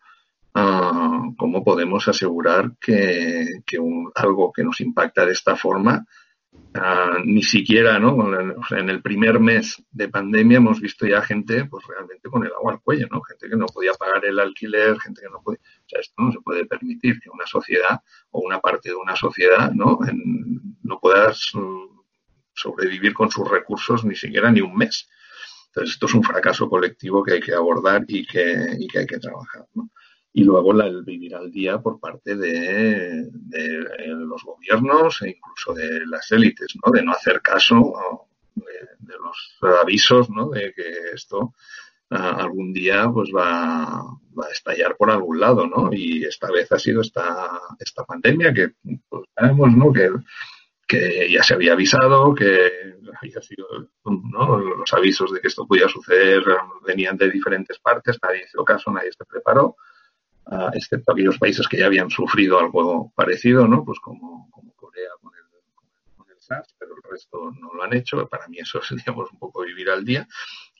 uh, 0.55 1.35
cómo 1.35 1.63
podemos 1.63 2.07
asegurar 2.07 2.71
que, 2.79 3.45
que 3.65 3.77
un, 3.77 4.11
algo 4.15 4.53
que 4.53 4.63
nos 4.63 4.79
impacta 4.79 5.25
de 5.25 5.33
esta 5.33 5.57
forma 5.57 6.05
Uh, 6.75 7.23
ni 7.23 7.41
siquiera, 7.41 7.99
¿no? 7.99 8.17
En 8.71 8.89
el 8.89 9.01
primer 9.01 9.39
mes 9.39 9.81
de 9.91 10.09
pandemia 10.09 10.57
hemos 10.57 10.81
visto 10.81 11.07
ya 11.07 11.21
gente, 11.21 11.63
pues 11.65 11.87
realmente 11.87 12.27
con 12.29 12.45
el 12.45 12.51
agua 12.51 12.73
al 12.73 12.81
cuello, 12.81 13.07
¿no? 13.09 13.21
Gente 13.21 13.47
que 13.47 13.55
no 13.55 13.65
podía 13.67 13.93
pagar 13.93 14.25
el 14.25 14.37
alquiler, 14.37 14.99
gente 14.99 15.21
que 15.21 15.29
no 15.29 15.41
podía, 15.41 15.61
o 15.61 15.87
sea, 15.87 16.01
esto 16.01 16.15
no 16.17 16.33
se 16.33 16.41
puede 16.41 16.65
permitir 16.65 17.21
que 17.21 17.29
una 17.29 17.45
sociedad 17.45 18.01
o 18.31 18.41
una 18.41 18.59
parte 18.59 18.89
de 18.89 18.95
una 18.95 19.15
sociedad, 19.15 19.71
¿no? 19.71 19.99
No 20.83 20.99
pueda 20.99 21.31
sobrevivir 22.53 23.13
con 23.13 23.31
sus 23.31 23.49
recursos 23.49 24.03
ni 24.03 24.15
siquiera 24.15 24.51
ni 24.51 24.59
un 24.59 24.75
mes. 24.75 25.07
Entonces, 25.67 25.93
esto 25.93 26.07
es 26.07 26.13
un 26.13 26.23
fracaso 26.23 26.67
colectivo 26.67 27.23
que 27.23 27.35
hay 27.35 27.39
que 27.39 27.53
abordar 27.53 28.03
y 28.05 28.25
que, 28.25 28.75
y 28.77 28.87
que 28.87 28.99
hay 28.99 29.07
que 29.07 29.19
trabajar, 29.19 29.65
¿no? 29.75 29.91
Y 30.37 30.43
luego 30.43 30.73
la, 30.73 30.85
el 30.85 31.01
vivir 31.03 31.33
al 31.33 31.49
día 31.49 31.79
por 31.79 31.97
parte 31.97 32.35
de, 32.35 33.29
de, 33.31 34.07
los 34.07 34.43
gobiernos 34.43 35.21
e 35.21 35.29
incluso 35.29 35.73
de 35.73 36.05
las 36.07 36.29
élites, 36.29 36.75
¿no? 36.83 36.91
De 36.91 37.01
no 37.01 37.13
hacer 37.13 37.41
caso 37.41 38.27
de, 38.53 39.13
los 39.17 39.57
avisos, 39.81 40.29
¿no? 40.29 40.49
De 40.49 40.73
que 40.73 40.83
esto 41.13 41.53
uh, 42.11 42.15
algún 42.15 42.73
día 42.73 43.09
pues 43.13 43.29
va, 43.33 44.03
va, 44.37 44.45
a 44.45 44.51
estallar 44.51 44.97
por 44.97 45.09
algún 45.09 45.39
lado, 45.39 45.67
¿no? 45.67 45.89
Y 45.93 46.25
esta 46.25 46.51
vez 46.51 46.69
ha 46.73 46.79
sido 46.79 46.99
esta, 46.99 47.57
esta 47.79 48.03
pandemia 48.03 48.53
que 48.53 48.73
pues, 49.07 49.23
sabemos, 49.33 49.71
¿no? 49.71 49.93
Que, 49.93 50.09
que 50.85 51.31
ya 51.31 51.43
se 51.43 51.53
había 51.53 51.71
avisado, 51.71 52.35
que 52.35 52.97
había 53.21 53.41
sido, 53.41 53.67
¿no? 54.03 54.59
Los 54.59 54.93
avisos 54.93 55.31
de 55.31 55.39
que 55.39 55.47
esto 55.47 55.65
podía 55.65 55.87
suceder 55.87 56.43
venían 56.85 57.15
de 57.15 57.31
diferentes 57.31 57.79
partes, 57.79 58.19
nadie 58.21 58.43
hizo 58.45 58.65
caso, 58.65 58.91
nadie 58.91 59.13
se 59.13 59.23
preparó 59.23 59.77
excepto 60.73 61.11
aquellos 61.11 61.37
países 61.37 61.67
que 61.67 61.77
ya 61.77 61.87
habían 61.87 62.09
sufrido 62.09 62.59
algo 62.59 63.11
parecido, 63.15 63.67
¿no? 63.67 63.83
Pues 63.83 63.99
como, 63.99 64.49
Corea 64.75 65.09
con 65.21 65.31
el, 65.33 66.15
con 66.15 66.29
el, 66.29 66.39
SARS, 66.39 66.75
pero 66.77 66.95
el 66.95 67.03
resto 67.09 67.51
no 67.59 67.73
lo 67.73 67.83
han 67.83 67.93
hecho. 67.93 68.27
Para 68.27 68.47
mí 68.47 68.59
eso 68.59 68.79
es, 68.79 68.91
un 69.07 69.39
poco 69.39 69.63
vivir 69.63 69.89
al 69.89 70.05
día. 70.05 70.27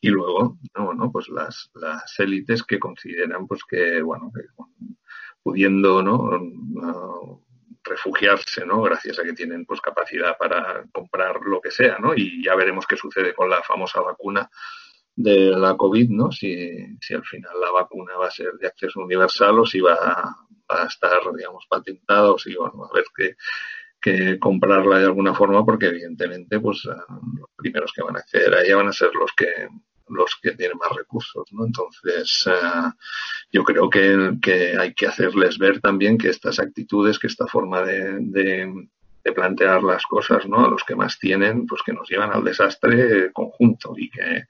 Y 0.02 0.10
luego, 0.10 0.58
no, 0.76 0.94
no 0.94 1.12
pues 1.12 1.30
las, 1.30 1.72
las 1.74 2.20
élites 2.20 2.64
que 2.64 2.80
consideran, 2.80 3.48
pues 3.48 3.64
que, 3.64 4.02
bueno, 4.02 4.32
que, 4.34 4.42
pudiendo, 5.42 6.02
¿no? 6.04 6.16
Uh, 6.16 7.42
refugiarse, 7.84 8.66
¿no? 8.66 8.82
Gracias 8.82 9.20
a 9.20 9.24
que 9.24 9.34
tienen 9.34 9.66
pues 9.66 9.80
capacidad 9.80 10.38
para 10.38 10.86
comprar 10.92 11.40
lo 11.42 11.62
que 11.62 11.72
sea, 11.72 11.98
¿no? 12.00 12.14
Y 12.16 12.44
ya 12.44 12.56
veremos 12.56 12.86
qué 12.88 12.98
sucede 12.98 13.34
con 13.34 13.50
la 13.50 13.62
famosa 13.62 14.02
vacuna 14.02 14.50
de 15.16 15.52
la 15.52 15.76
COVID, 15.78 16.10
¿no? 16.10 16.32
Si, 16.32 16.98
si 17.00 17.14
al 17.14 17.24
final 17.24 17.54
la 17.60 17.72
vacuna 17.72 18.18
va 18.18 18.28
a 18.28 18.32
ser 18.32 18.54
de 18.60 18.68
acceso 18.68 19.00
universal 19.00 19.60
o 19.60 19.66
si 19.66 19.80
va, 19.80 19.96
a 20.68 20.86
estar, 20.88 21.20
digamos, 21.36 21.66
patentada 21.70 22.32
o 22.32 22.40
si, 22.40 22.56
bueno, 22.56 22.86
a 22.86 22.96
ver 22.96 23.06
que, 23.16 23.36
que 24.02 24.40
comprarla 24.40 25.00
de 25.00 25.06
alguna 25.06 25.34
forma 25.34 25.64
porque 25.64 25.88
evidentemente, 25.88 26.60
pues, 26.60 26.86
uh, 26.86 26.92
los 27.40 27.50
primeros 27.56 27.92
que 27.94 28.02
van 28.02 28.18
a 28.18 28.20
acceder 28.20 28.54
a 28.54 28.64
ella 28.64 28.78
van 28.78 28.88
a 28.88 28.94
ser 28.94 29.14
los 29.14 29.32
que 29.34 29.68
los 30.08 30.36
que 30.40 30.52
tienen 30.52 30.78
más 30.78 30.96
recursos, 30.96 31.52
¿no? 31.52 31.66
Entonces, 31.66 32.46
uh, 32.46 32.92
yo 33.52 33.64
creo 33.64 33.90
que, 33.90 34.38
que 34.40 34.78
hay 34.78 34.94
que 34.94 35.08
hacerles 35.08 35.58
ver 35.58 35.82
también 35.82 36.20
que 36.20 36.30
estas 36.30 36.60
actitudes, 36.60 37.18
que 37.18 37.26
esta 37.26 37.48
forma 37.48 37.82
de, 37.82 38.20
de 38.20 38.88
de 39.26 39.34
plantear 39.34 39.84
las 39.84 40.06
cosas 40.06 40.46
¿no? 40.46 40.64
a 40.64 40.70
los 40.70 40.84
que 40.84 40.96
más 40.96 41.18
tienen, 41.18 41.66
pues 41.66 41.82
que 41.84 41.94
nos 41.94 42.08
llevan 42.08 42.32
al 42.32 42.44
desastre 42.44 43.32
conjunto 43.34 43.96
y 43.98 44.10
que, 44.12 44.44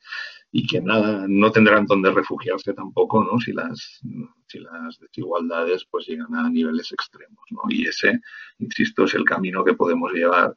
y 0.58 0.66
que 0.66 0.80
nada, 0.80 1.26
no 1.28 1.52
tendrán 1.52 1.86
donde 1.86 2.14
refugiarse 2.14 2.74
tampoco, 2.74 3.22
¿no? 3.22 3.38
Si 3.42 3.52
las, 3.52 4.00
si 4.48 4.60
las 4.60 4.98
desigualdades 5.02 5.86
pues 5.92 6.08
llegan 6.08 6.34
a 6.34 6.50
niveles 6.50 6.94
extremos, 6.94 7.44
¿no? 7.50 7.64
Y 7.68 7.86
ese, 7.86 8.22
insisto, 8.60 9.04
es 9.04 9.16
el 9.16 9.26
camino 9.26 9.66
que 9.66 9.74
podemos 9.74 10.14
llevar 10.14 10.56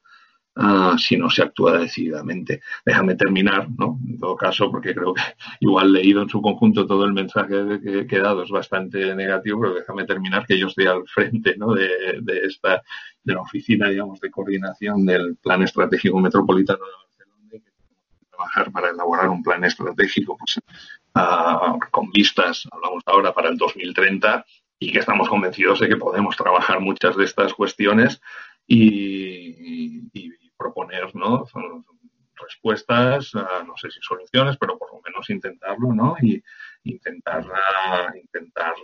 uh, 0.54 0.96
si 0.96 1.16
no 1.16 1.28
se 1.28 1.42
actúa 1.42 1.78
decididamente. 1.78 2.61
Déjame 2.87 3.16
terminar, 3.16 3.68
¿no? 3.76 3.98
En 4.08 4.20
todo 4.20 4.37
caso, 4.37 4.70
porque 4.70 4.94
creo 4.94 5.14
que 5.14 5.22
igual 5.58 5.92
leído 5.92 6.22
en 6.22 6.28
su 6.28 6.40
conjunto 6.40 6.87
todo 6.87 7.04
el 7.04 7.12
mensaje 7.12 7.80
que, 7.82 8.06
he 8.08 8.20
dado 8.20 8.44
es 8.44 8.50
bastante 8.50 9.16
negativo, 9.16 9.61
pero 9.61 9.74
déjame 9.74 10.04
terminar 10.04 10.46
que 10.46 10.61
yo 10.61 10.68
estoy 10.68 10.87
al 10.87 11.08
frente, 11.08 11.56
¿no? 11.56 11.74
De, 11.74 12.20
de 12.22 12.38
esta, 12.46 12.84
de 13.24 13.34
la 13.34 13.40
oficina, 13.40 13.88
digamos, 13.88 14.20
de 14.20 14.30
coordinación 14.30 15.04
del 15.04 15.38
Plan 15.42 15.62
Estratégico 15.62 16.20
Metropolitano 16.20 16.84
de 16.84 17.08
trabajar 18.38 18.72
para 18.72 18.90
elaborar 18.90 19.29
un 19.29 19.42
plan 19.42 19.64
estratégico 19.64 20.37
pues, 20.37 20.61
uh, 21.16 21.78
con 21.91 22.11
vistas, 22.11 22.68
hablamos 22.70 23.03
ahora, 23.07 23.32
para 23.32 23.49
el 23.49 23.57
2030 23.57 24.45
y 24.78 24.93
que 24.93 25.01
estamos 25.01 25.28
convencidos 25.28 25.80
de 25.80 25.89
que 25.89 25.97
podemos 25.97 26.36
trabajar 26.36 26.80
muchas 26.80 27.16
de 27.16 27.24
estas 27.24 27.53
cuestiones 27.53 28.20
y, 28.66 28.78
y, 28.78 30.11
y 30.12 30.51
proponer 30.57 31.14
¿no? 31.14 31.47
respuestas, 32.41 33.34
uh, 33.34 33.64
no 33.66 33.76
sé 33.76 33.91
si 33.91 34.01
soluciones, 34.01 34.57
pero 34.57 34.78
por 34.78 34.93
lo 34.95 35.01
menos 35.03 35.28
intentarlo 35.30 35.93
¿no? 35.93 36.16
y 36.22 36.41
intentar, 36.84 37.45
uh, 37.45 38.16
intentar 38.16 38.74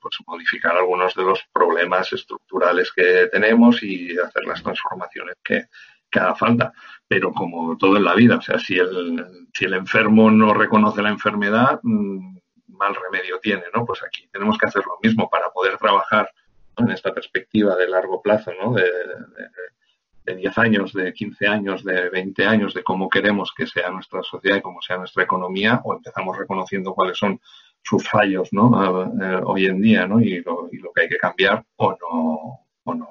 pues, 0.00 0.16
modificar 0.26 0.76
algunos 0.76 1.14
de 1.14 1.22
los 1.22 1.40
problemas 1.52 2.12
estructurales 2.12 2.92
que 2.92 3.28
tenemos 3.30 3.80
y 3.84 4.18
hacer 4.18 4.44
las 4.44 4.60
transformaciones 4.62 5.36
que, 5.44 5.66
que 6.14 6.20
haga 6.20 6.34
falta. 6.34 6.72
Pero 7.06 7.32
como 7.32 7.76
todo 7.76 7.96
en 7.96 8.04
la 8.04 8.14
vida, 8.14 8.36
o 8.36 8.40
sea, 8.40 8.58
si 8.58 8.78
el, 8.78 9.46
si 9.52 9.66
el 9.66 9.74
enfermo 9.74 10.30
no 10.30 10.54
reconoce 10.54 11.02
la 11.02 11.10
enfermedad, 11.10 11.80
mmm, 11.82 12.38
mal 12.68 12.94
remedio 12.94 13.38
tiene, 13.40 13.64
¿no? 13.74 13.84
Pues 13.84 14.02
aquí 14.02 14.28
tenemos 14.32 14.56
que 14.56 14.66
hacer 14.66 14.82
lo 14.86 14.98
mismo 15.02 15.28
para 15.28 15.50
poder 15.50 15.76
trabajar 15.76 16.30
en 16.76 16.90
esta 16.90 17.12
perspectiva 17.12 17.76
de 17.76 17.88
largo 17.88 18.22
plazo, 18.22 18.52
¿no? 18.60 18.72
De, 18.72 18.82
de, 18.82 20.32
de 20.32 20.36
10 20.36 20.58
años, 20.58 20.92
de 20.92 21.12
15 21.12 21.46
años, 21.46 21.84
de 21.84 22.08
20 22.08 22.46
años, 22.46 22.74
de 22.74 22.82
cómo 22.82 23.08
queremos 23.08 23.52
que 23.54 23.66
sea 23.66 23.90
nuestra 23.90 24.22
sociedad 24.22 24.56
y 24.56 24.62
cómo 24.62 24.80
sea 24.80 24.96
nuestra 24.96 25.22
economía, 25.22 25.80
o 25.84 25.94
empezamos 25.94 26.36
reconociendo 26.38 26.94
cuáles 26.94 27.18
son 27.18 27.40
sus 27.82 28.08
fallos 28.08 28.48
¿no? 28.52 29.04
Eh, 29.22 29.40
hoy 29.44 29.66
en 29.66 29.80
día 29.80 30.06
¿no? 30.06 30.18
y, 30.20 30.40
lo, 30.42 30.68
y, 30.72 30.78
lo, 30.78 30.90
que 30.92 31.02
hay 31.02 31.08
que 31.08 31.18
cambiar 31.18 31.64
o 31.76 31.90
no, 31.90 32.66
o 32.84 32.94
no, 32.94 33.08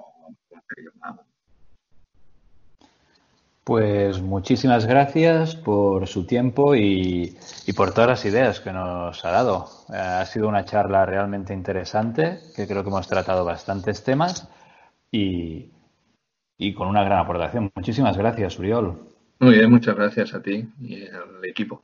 nada. 0.99 1.23
Pues 3.63 4.21
muchísimas 4.21 4.85
gracias 4.85 5.55
por 5.55 6.07
su 6.07 6.25
tiempo 6.25 6.75
y, 6.75 7.37
por 7.77 7.93
todas 7.93 8.09
las 8.09 8.25
ideas 8.25 8.59
que 8.59 8.73
nos 8.73 9.23
ha 9.23 9.31
dado. 9.31 9.67
Eh, 9.89 9.95
ha 9.95 10.25
sido 10.25 10.49
una 10.49 10.65
charla 10.65 11.05
realmente 11.05 11.53
interesante, 11.53 12.39
que 12.55 12.67
creo 12.67 12.83
que 12.83 12.89
hemos 12.89 13.07
tratado 13.07 13.45
bastantes 13.45 14.03
temas 14.03 14.49
y, 15.11 15.71
y 16.57 16.73
con 16.73 16.89
una 16.89 17.05
gran 17.05 17.19
aportación. 17.19 17.71
Muchísimas 17.73 18.17
gracias, 18.17 18.59
Uriol. 18.59 19.07
Muy 19.39 19.55
bien, 19.55 19.71
muchas 19.71 19.95
gracias 19.95 20.33
a 20.33 20.41
ti 20.41 20.67
y 20.81 21.07
al 21.07 21.43
equipo. 21.45 21.83